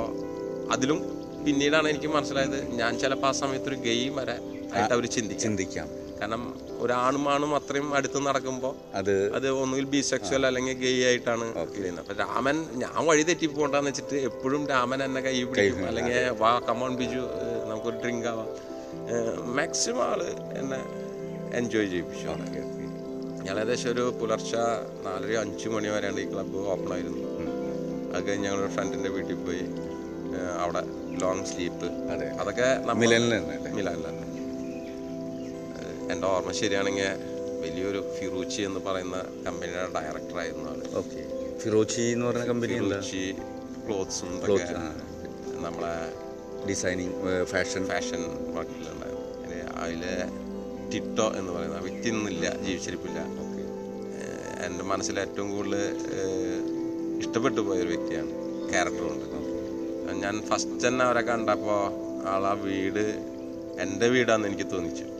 അതിലും 0.72 0.98
പിന്നീടാണ് 1.46 1.88
എനിക്ക് 1.88 2.06
മനസ്സിലായത് 2.06 2.72
ഞാൻ 2.72 2.98
ചിലപ്പോൾ 2.98 3.26
ആ 3.26 3.30
സമയത്ത് 3.30 3.68
ഒരു 3.68 3.74
ഗെയിം 3.74 4.16
വരെ 4.16 4.36
ആയിട്ട് 4.74 4.94
അവർ 4.96 5.06
ചിന്തിക്കും. 5.16 5.42
ചിന്തിക്കാം. 5.44 5.88
കാരണം 6.20 6.42
ഒരാണും 6.78 7.24
ആണും 7.28 7.54
അത്രയും 7.56 7.88
അടുത്ത് 7.94 8.26
നടക്കുമ്പോൾ 8.26 8.74
അത് 8.94 9.14
അത് 9.34 9.48
ഒന്നുകിൽ 9.62 9.84
ബിസെക്സ്വൽ 9.84 10.46
അല്ലെങ്കിൽ 10.46 10.76
ഗെയ് 10.78 11.02
ആയിട്ടാണ് 11.04 11.46
ചെയ്യുന്നത് 11.74 12.02
അപ്പൊ 12.02 12.14
രാമൻ 12.22 12.56
ഞാൻ 12.74 13.06
വഴി 13.06 13.22
തെറ്റി 13.22 13.46
പോകണ്ടെന്ന് 13.46 13.90
വെച്ചിട്ട് 13.90 14.16
എപ്പോഴും 14.28 14.62
രാമൻ 14.68 15.02
എന്നെ 15.04 15.20
കൈ 15.20 15.34
പിടിക്കും. 15.44 15.86
അല്ലെങ്കിൽ 15.86 16.18
വാ 16.42 16.52
കമോൺ 16.68 16.96
ബിജു 16.96 17.22
നമുക്കൊരു 17.70 17.98
ഡ്രിങ്ക് 18.02 18.28
ആവാം. 18.28 18.48
മാക്സിമം 19.56 20.02
ആൾ 20.02 20.20
എന്നെ 20.60 20.80
എൻജോയ് 21.58 21.88
ചെയ്യിപ്പിച്ചു. 21.88 22.26
ഞങ്ങൾ 23.38 23.58
ഏകദേശം 23.60 23.90
ഒരു 23.90 24.04
പുലർച്ചെ 24.20 24.62
നാലര 25.06 25.32
അഞ്ച് 25.36 25.68
മണി 25.68 25.88
വരെയാണ് 25.88 26.20
ഈ 26.20 26.28
ക്ലബ്ബ് 26.32 26.60
ഓപ്പൺ 26.74 26.92
ആയിരുന്നു 26.92 27.24
അത് 28.14 28.22
കഴിഞ്ഞ് 28.28 28.46
ഞങ്ങൾ 28.48 28.68
ഫ്രണ്ടിന്റെ 28.68 29.08
വീട്ടിൽ 29.08 29.36
പോയി 29.46 29.64
അവിടെ 30.62 30.82
ലോങ് 31.22 31.44
സ്ലീപ്പ് 31.44 31.88
അതെ. 32.12 32.28
അതൊക്കെ 32.40 32.68
മിലാനിലാണ് 33.02 33.58
മിലനിലാണ് 33.76 34.23
എന്റെ 36.14 36.26
ഓർമ്മ 36.26 36.52
ശരിയാണെങ്കിൽ 36.52 37.08
വലിയൊരു 37.60 38.14
ഫിറൂച്ചി 38.20 38.62
എന്ന് 38.62 38.80
പറയുന്ന 38.80 39.16
കമ്പനിയുടെ 39.46 40.00
ഡയറക്ടറായിരുന്നു 40.00 40.70
ആൾ 40.70 40.98
ഓക്കെ. 40.98 41.22
ഫിറോച്ചി 41.58 42.00
എന്ന് 42.00 42.26
പറയുന്ന 42.26 42.46
കമ്പനി 42.46 42.72
എന്താ? 42.72 42.88
ഫിറൂച്ചി 42.88 43.34
ക്ലോത്ത്സും 43.86 44.28
Clothes, 44.28 44.54
ഇതൊക്കെ 44.54 44.74
ആ. 44.78 45.62
നമ്മളെ 45.62 45.94
ഡിസൈനിങ് 46.68 47.44
ഫാഷൻ 47.44 47.86
ഫാഷൻ 47.86 48.20
വർക്കിലുണ്ടായിരുന്നു. 48.54 49.74
അതിൽ 49.76 50.02
ടിറ്റോ 50.92 51.32
എന്ന് 51.36 51.52
പറയുന്ന 51.52 51.78
വ്യക്തി 51.78 52.08
ഇന്നില്ല 52.08 52.62
ജീവിച്ചിരിപ്പില്ല. 52.62 53.18
ഓക്കെ. 53.18 53.62
ഏഹ് 54.18 54.66
എന്റെ 54.66 54.84
മനസ്സിൽ 54.84 55.20
ഏറ്റവും 55.20 55.56
കൂടുതൽ 55.56 55.76
ഏഹ് 56.14 56.62
ഇഷ്ടപ്പെട്ടു 57.18 57.60
പോയൊരു 57.60 57.88
വ്യക്തിയാണ്. 57.88 58.30
ക്യാരക്ടർ 58.70 59.02
കൊണ്ട് 59.02 59.34
ഞാൻ 60.22 60.42
ഫസ്റ്റ് 60.42 60.88
തന്നെ 60.88 61.04
അവരെ 61.04 61.20
കണ്ടപ്പോൾ 61.20 61.82
ആളാ 62.28 62.52
വീട് 62.52 63.04
എന്റെ 63.80 64.08
വീടാന്ന് 64.08 64.48
എനിക്ക് 64.48 64.70
തോന്നിച്ചു. 64.70 65.13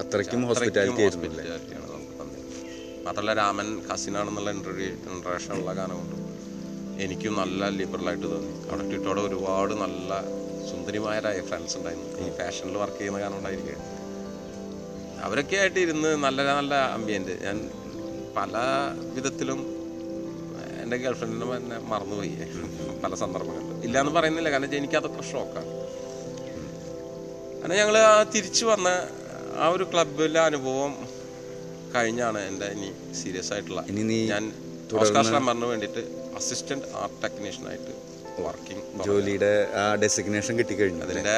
അത്രയ്ക്കും 0.00 0.42
ഹോസ്പിറ്റാലിറ്റി 0.48 1.02
ഹോസ്പിറ്റാലിറ്റിയാണ് 1.02 1.86
നമുക്ക് 1.94 2.14
തന്നത് 2.20 2.46
മാത്രമല്ല 3.06 3.32
രാമൻ 3.40 3.68
കസിനാണെന്നുള്ള 3.88 4.50
ഇൻട്രഡ്യൂ 4.50 4.86
ഇൻട്രഡക്ഷൻ 5.14 5.52
ഉള്ള 5.60 5.76
കാരണം 5.76 5.96
കൊണ്ട് 5.96 6.16
എനിക്കും 7.02 7.34
നല്ല 7.36 7.68
ലിബറലായിട്ട് 7.68 8.26
തോന്നി. 8.32 8.52
അവിടെ 8.70 8.82
ട്വിറ്റോടെ 8.90 9.20
ഒരുപാട് 9.20 9.74
നല്ല 9.74 10.10
സുന്ദരിമാരായ 10.70 11.40
ഫ്രണ്ട്സ് 11.40 11.76
ഉണ്ടായിരുന്നു. 11.78 12.10
ഈ 12.26 12.30
ഫാഷനിൽ 12.38 12.76
വർക്ക് 12.76 12.98
ചെയ്യുന്ന 12.98 13.20
കാരണം 13.20 13.38
ഉണ്ടായിരിക്കുക 13.38 13.76
അവരൊക്കെ 15.26 15.56
ആയിട്ട് 15.56 15.78
ഇരുന്ന് 15.78 16.10
നല്ല 16.24 16.42
നല്ല 16.60 16.74
അമ്പിയന്റ് 16.74 17.34
ഞാൻ 17.44 17.70
പല 18.36 18.56
വിധത്തിലും 19.14 19.60
എന്റെ 20.82 20.96
ഗേൾഫ്രണ്ടിനെ 20.96 21.46
എന്നെ 21.56 21.78
മറന്നുപോയി. 21.78 22.32
പല 23.04 23.14
സന്ദർഭങ്ങളിലും. 23.14 23.82
ഇല്ലയെന്ന് 23.86 24.12
പറയുന്നില്ല. 24.12 24.50
കാരണം 24.50 24.74
എനിക്കതൊക്കെ 24.74 25.22
ഷോക്കാണ് 25.32 25.70
അങ്ങനെ 27.62 27.74
ഞങ്ങൾ 27.76 27.96
ആ 28.04 28.22
തിരിച്ചു 28.34 28.64
വന്ന 28.64 28.88
ആ 29.56 29.66
ഒരു 29.68 29.84
ക്ലബിലെ 29.92 30.40
അനുഭവം 30.40 30.92
കഴിഞ്ഞാണ് 31.94 32.38
എന്റെ 32.40 32.66
ഇനി 32.66 32.88
സീരിയസ് 33.20 33.50
ആയിട്ടുള്ള. 33.52 33.80
ഇനി 33.90 34.02
നീ 34.02 34.18
ഞാൻ 34.26 34.44
ഓസ്കാർ 35.00 35.26
വേണ്ടിയിട്ട് 35.64 36.02
അസിസ്റ്റന്റ് 36.36 36.86
ആർട്ട് 36.94 37.18
ടെക്നീഷ്യനായിട്ട് 37.22 37.92
വർക്കിംഗ് 38.42 39.04
ജോലിയുടെ 39.06 39.52
ആ 39.74 39.84
ഡെസിഗ്നേഷൻ 39.94 40.58
കിട്ടിക്കഴിഞ്ഞു 40.58 41.02
അതിന്റെ 41.02 41.36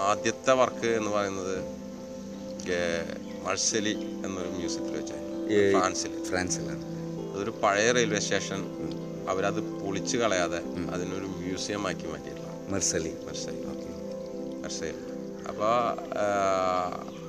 ആദ്യത്തെ 0.00 0.52
വർക്ക് 0.52 0.90
എന്ന് 0.98 1.10
പറയുന്നത് 1.10 1.56
മഴ്സലി 3.44 3.94
എന്നൊരു 4.26 4.50
മ്യൂസിയത്തിൽ 4.56 4.94
വെച്ചായിരുന്നു. 4.96 5.36
ഫ്രാൻസിൽ 5.74 6.12
ഫ്രാൻസിലാണ്. 6.30 6.82
അതൊരു 7.30 7.52
പഴയ 7.62 7.88
റെയിൽവേ 7.92 8.20
സ്റ്റേഷൻ 8.20 8.60
അവരത് 9.28 9.60
പൊളിച്ചു 9.80 10.16
കളയാതെ 10.16 10.60
അതിനൊരു 10.94 11.28
മ്യൂസിയം 11.38 11.84
ആക്കി 11.88 12.06
മാറ്റിയിട്ടുള്ള 12.06 12.50
മെർസലി 12.72 13.12
മെർസലി 13.26 13.62
മർസൈൽ 14.62 14.96
അപ്പോൾ 15.50 15.74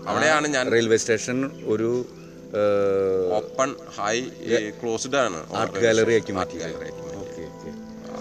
അവിടെയാണ് 0.10 0.48
ഞാൻ 0.56 0.66
റെയിൽവേ 0.76 0.98
സ്റ്റേഷൻ 1.04 1.38
ഒരു 1.74 1.92
ഓപ്പൺ 3.40 3.70
ഹൈ 3.98 4.16
ക്ലോസ്ഡ് 4.80 5.18
ആണ്. 5.26 5.40
ആർട്ട് 5.60 5.82
ഗാലറി 5.86 6.14
ആക്കി 6.20 6.34
മാറ്റി. 6.38 6.58
ഗാലറി 6.64 6.88
ആക്കി 6.90 7.04
മാറ്റി. 7.06 7.20
Okay 7.24 7.44
okay. 7.52 7.72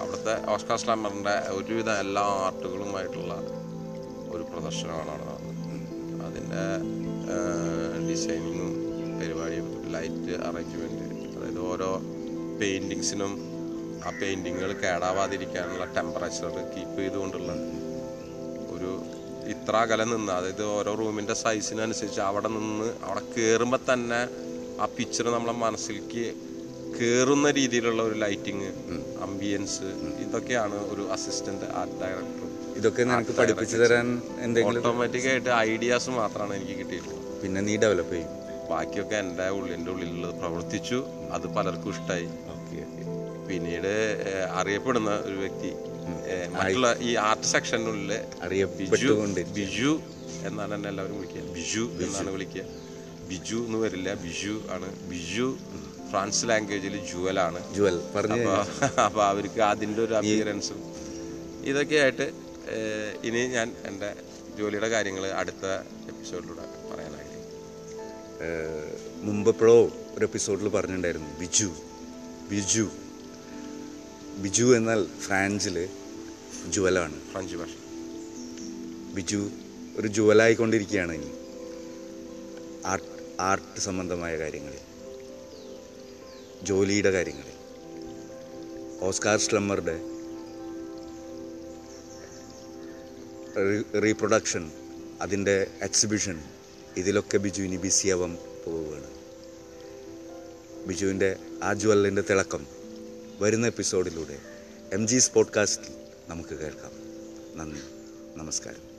അവിടുത്തെ 0.02 0.34
ഓസ്കാർ 0.52 0.78
സ്ലാമറിന്റെ 0.82 1.34
ഒരുവിധം 1.58 1.96
എല്ലാ 2.04 2.24
ആർട്ടുകളുമായിട്ടുള്ള 2.46 3.34
ഒരു 4.34 4.42
പ്രദർശനമാണ് 4.50 5.10
അവിടെ 5.14 5.26
നടന്നത്. 5.30 5.56
അതിന്റെ 6.26 6.62
ഡിസൈനിങ്ങും 8.08 8.72
പരിപാടിയും 9.20 9.68
ലൈറ്റ് 9.94 10.34
അറേഞ്ച്മെന്റ് 10.48 11.06
അതായത് 11.36 11.60
ഓരോ 11.72 11.90
പെയിന്റിങ്സിനും 12.60 13.32
ആ 14.06 14.10
പെയിന്റിങ്ങുകൾ 14.20 14.70
കേടാവാതിരിക്കാനുള്ള 14.82 15.84
ടെമ്പറേച്ചർ 15.96 16.52
കീപ്പ് 16.74 16.98
ചെയ്തുകൊണ്ടുള്ള 17.00 17.52
ഒരു 18.76 18.92
ഇത്ര 19.54 19.74
അകലെ 19.84 20.04
നിന്ന് 20.12 20.32
അതായത് 20.38 20.64
ഓരോ 20.76 20.92
റൂമിന്റെ 21.00 21.34
സൈസിനനുസരിച്ച് 21.44 22.22
അവിടെ 22.28 22.48
നിന്ന് 22.56 22.88
അവിടെ 23.06 23.22
കയറുമ്പോൾ 23.34 23.80
തന്നെ 23.90 24.20
ആ 24.82 24.86
പിക്ചർ 24.96 25.26
നമ്മളെ 25.36 25.54
മനസ്സിലേക്ക് 25.64 26.24
കയറുന്ന 26.98 27.48
രീതിയിലുള്ള 27.58 28.00
ഒരു 28.02 28.16
ലൈറ്റിങ് 28.24 28.68
അംബിയൻസ് 29.26 29.88
ഇതൊക്കെയാണ് 30.24 30.78
ഒരു 30.92 31.02
അസിസ്റ്റന്റ് 31.16 31.66
ആർട്ട് 31.80 31.96
ഡയറക്ടർ 32.02 32.46
ഇതൊക്കെ 32.80 33.02
നിനക്ക് 33.10 33.32
പഠിപ്പിച്ചു 33.38 33.78
തരാൻ 33.82 34.08
എന്തെങ്കിലും 34.44 34.80
ഓട്ടോമാറ്റിക് 34.82 35.28
ആയിട്ട് 35.30 35.50
ഐഡിയാസ് 35.70 36.10
മാത്രമാണ് 36.18 36.54
എനിക്ക് 36.58 36.76
കിട്ടിയിട്ടുള്ളത്. 36.80 37.24
പിന്നെ 37.42 37.60
നീ 37.68 37.74
ഡെവലപ്പ് 37.84 38.14
ചെയ്യും. 38.14 38.30
ബാക്കിയൊക്കെ 38.70 39.16
എന്റെ 39.24 39.46
ഉള്ളിന്റെ 39.58 39.90
ഉള്ളിലുള്ളത് 39.94 40.34
പ്രവർത്തിച്ചു 40.42 40.98
അത് 41.36 41.46
പലർക്കും 41.56 41.90
ഇഷ്ടമായി 41.94 42.26
ഓക്കെ 42.54 42.76
ഓക്കെ. 42.86 43.04
പിന്നീട് 43.48 43.92
അറിയപ്പെടുന്ന 44.60 45.12
ഒരു 45.28 45.36
വ്യക്തി 45.42 45.70
മറ്റുള്ള 46.52 46.96
ഈ 47.00 47.14
ആർട്ട് 47.14 47.46
സെക്ഷനുള്ളിൽ 47.46 48.12
ബിജു 48.12 48.42
അറിയപ്പെട്ടുകൊണ്ട് 48.42 49.40
ബിജു 49.58 49.92
എന്നാണ് 50.46 50.74
എന്നെ 50.74 50.88
എല്ലാവരും 50.88 51.16
വിളിക്കുക. 51.20 51.42
ബിജു 51.52 51.84
എന്നാണ് 52.04 52.30
വിളിക്കുക. 52.30 52.64
ബിജു 53.28 53.56
എന്ന് 53.66 53.78
വരില്ല 53.78 54.14
ബിജു 54.14 54.62
ആണ്. 54.70 54.88
ബിജു 55.10 55.48
ഫ്രാൻസ് 56.10 56.48
ലാംഗ്വേജിൽ 56.48 56.96
ജുവൽ 57.12 57.40
ആണ്. 57.40 57.60
ജുവൽ. 57.74 57.96
പറഞ്ഞു 58.14 58.42
അപ്പോൾ 58.42 58.58
അപ്പോൾ 59.06 59.24
അവർക്ക് 59.24 59.60
അതിന്റെ 59.62 60.02
ഒരു 60.02 60.14
അപ്പിയറൻസും 60.14 60.80
ഇതൊക്കെയായിട്ട് 61.64 62.26
ഇനി 63.24 63.46
ഞാൻ 63.46 63.68
എന്റെ 63.86 64.10
ജോലിയുടെ 64.58 64.88
കാര്യങ്ങൾ 64.88 65.24
അടുത്ത 65.32 65.64
എപ്പിസോഡിലൂടെ 66.08 66.64
പറയാൻ 66.92 67.12
ആഗ്രഹിക്കുന്നു 67.12 67.38
മുമ്പ് 69.22 69.50
എപ്പോഴോ 69.50 69.78
ഒരു 70.16 70.24
എപ്പിസോഡിൽ 70.24 70.68
പറഞ്ഞിട്ടുണ്ടായിരുന്നു 70.68 71.38
ബിജു 71.40 71.70
ബിജു 72.50 72.86
ബിജു 74.38 74.76
എന്നാൽ 74.76 75.06
ഫ്രാൻസിൽ 75.26 75.76
ജുവലാണ്. 76.68 77.30
ഫ്രഞ്ച് 77.32 77.56
ഭാഷ 77.56 77.68
ബിജു 79.14 79.50
ഒരു 79.96 80.08
ജുവലായിക്കൊണ്ടിരിക്കുകയാണ് 80.08 81.12
ഇനി. 81.12 81.30
ആർട്ട് 82.86 83.36
ആർട്ട് 83.40 83.80
സംബന്ധമായ 83.80 84.38
കാര്യങ്ങളിൽ 84.38 84.78
ജോലിയുടെ 86.62 87.10
കാര്യങ്ങളിൽ 87.10 87.50
ഓസ്കാർ 89.00 89.38
സ്ലമ്മറുടെ 89.38 90.00
റീപ്രൊഡക്ഷൻ 94.00 94.70
അതിന്റെ 95.20 95.66
എക്സിബിഷൻ 95.82 96.42
ഇതിലൊക്കെ 96.96 97.38
ബിജു 97.38 97.62
ഇനി 97.62 97.76
ബിസിയാവാൻ 97.76 98.38
പോവുകയാണ്. 98.66 99.10
ബിജുവിന്റെ 100.86 101.36
ആ 101.62 101.72
ജ്വല്ലിന്റെ 101.72 102.22
തിളക്കം 102.22 102.66
വരുന്ന 103.38 103.66
എപ്പിസോഡിലൂടെ 103.66 104.38
എം 104.92 105.08
ജി 105.08 105.18
സ്പോഡ്കാസ്റ്റിൽ 105.18 105.99
നമുക്ക് 106.30 106.54
കേൾക്കാം. 106.54 106.92
നന്ദി. 107.58 107.80
നമസ്കാരം. 108.36 108.89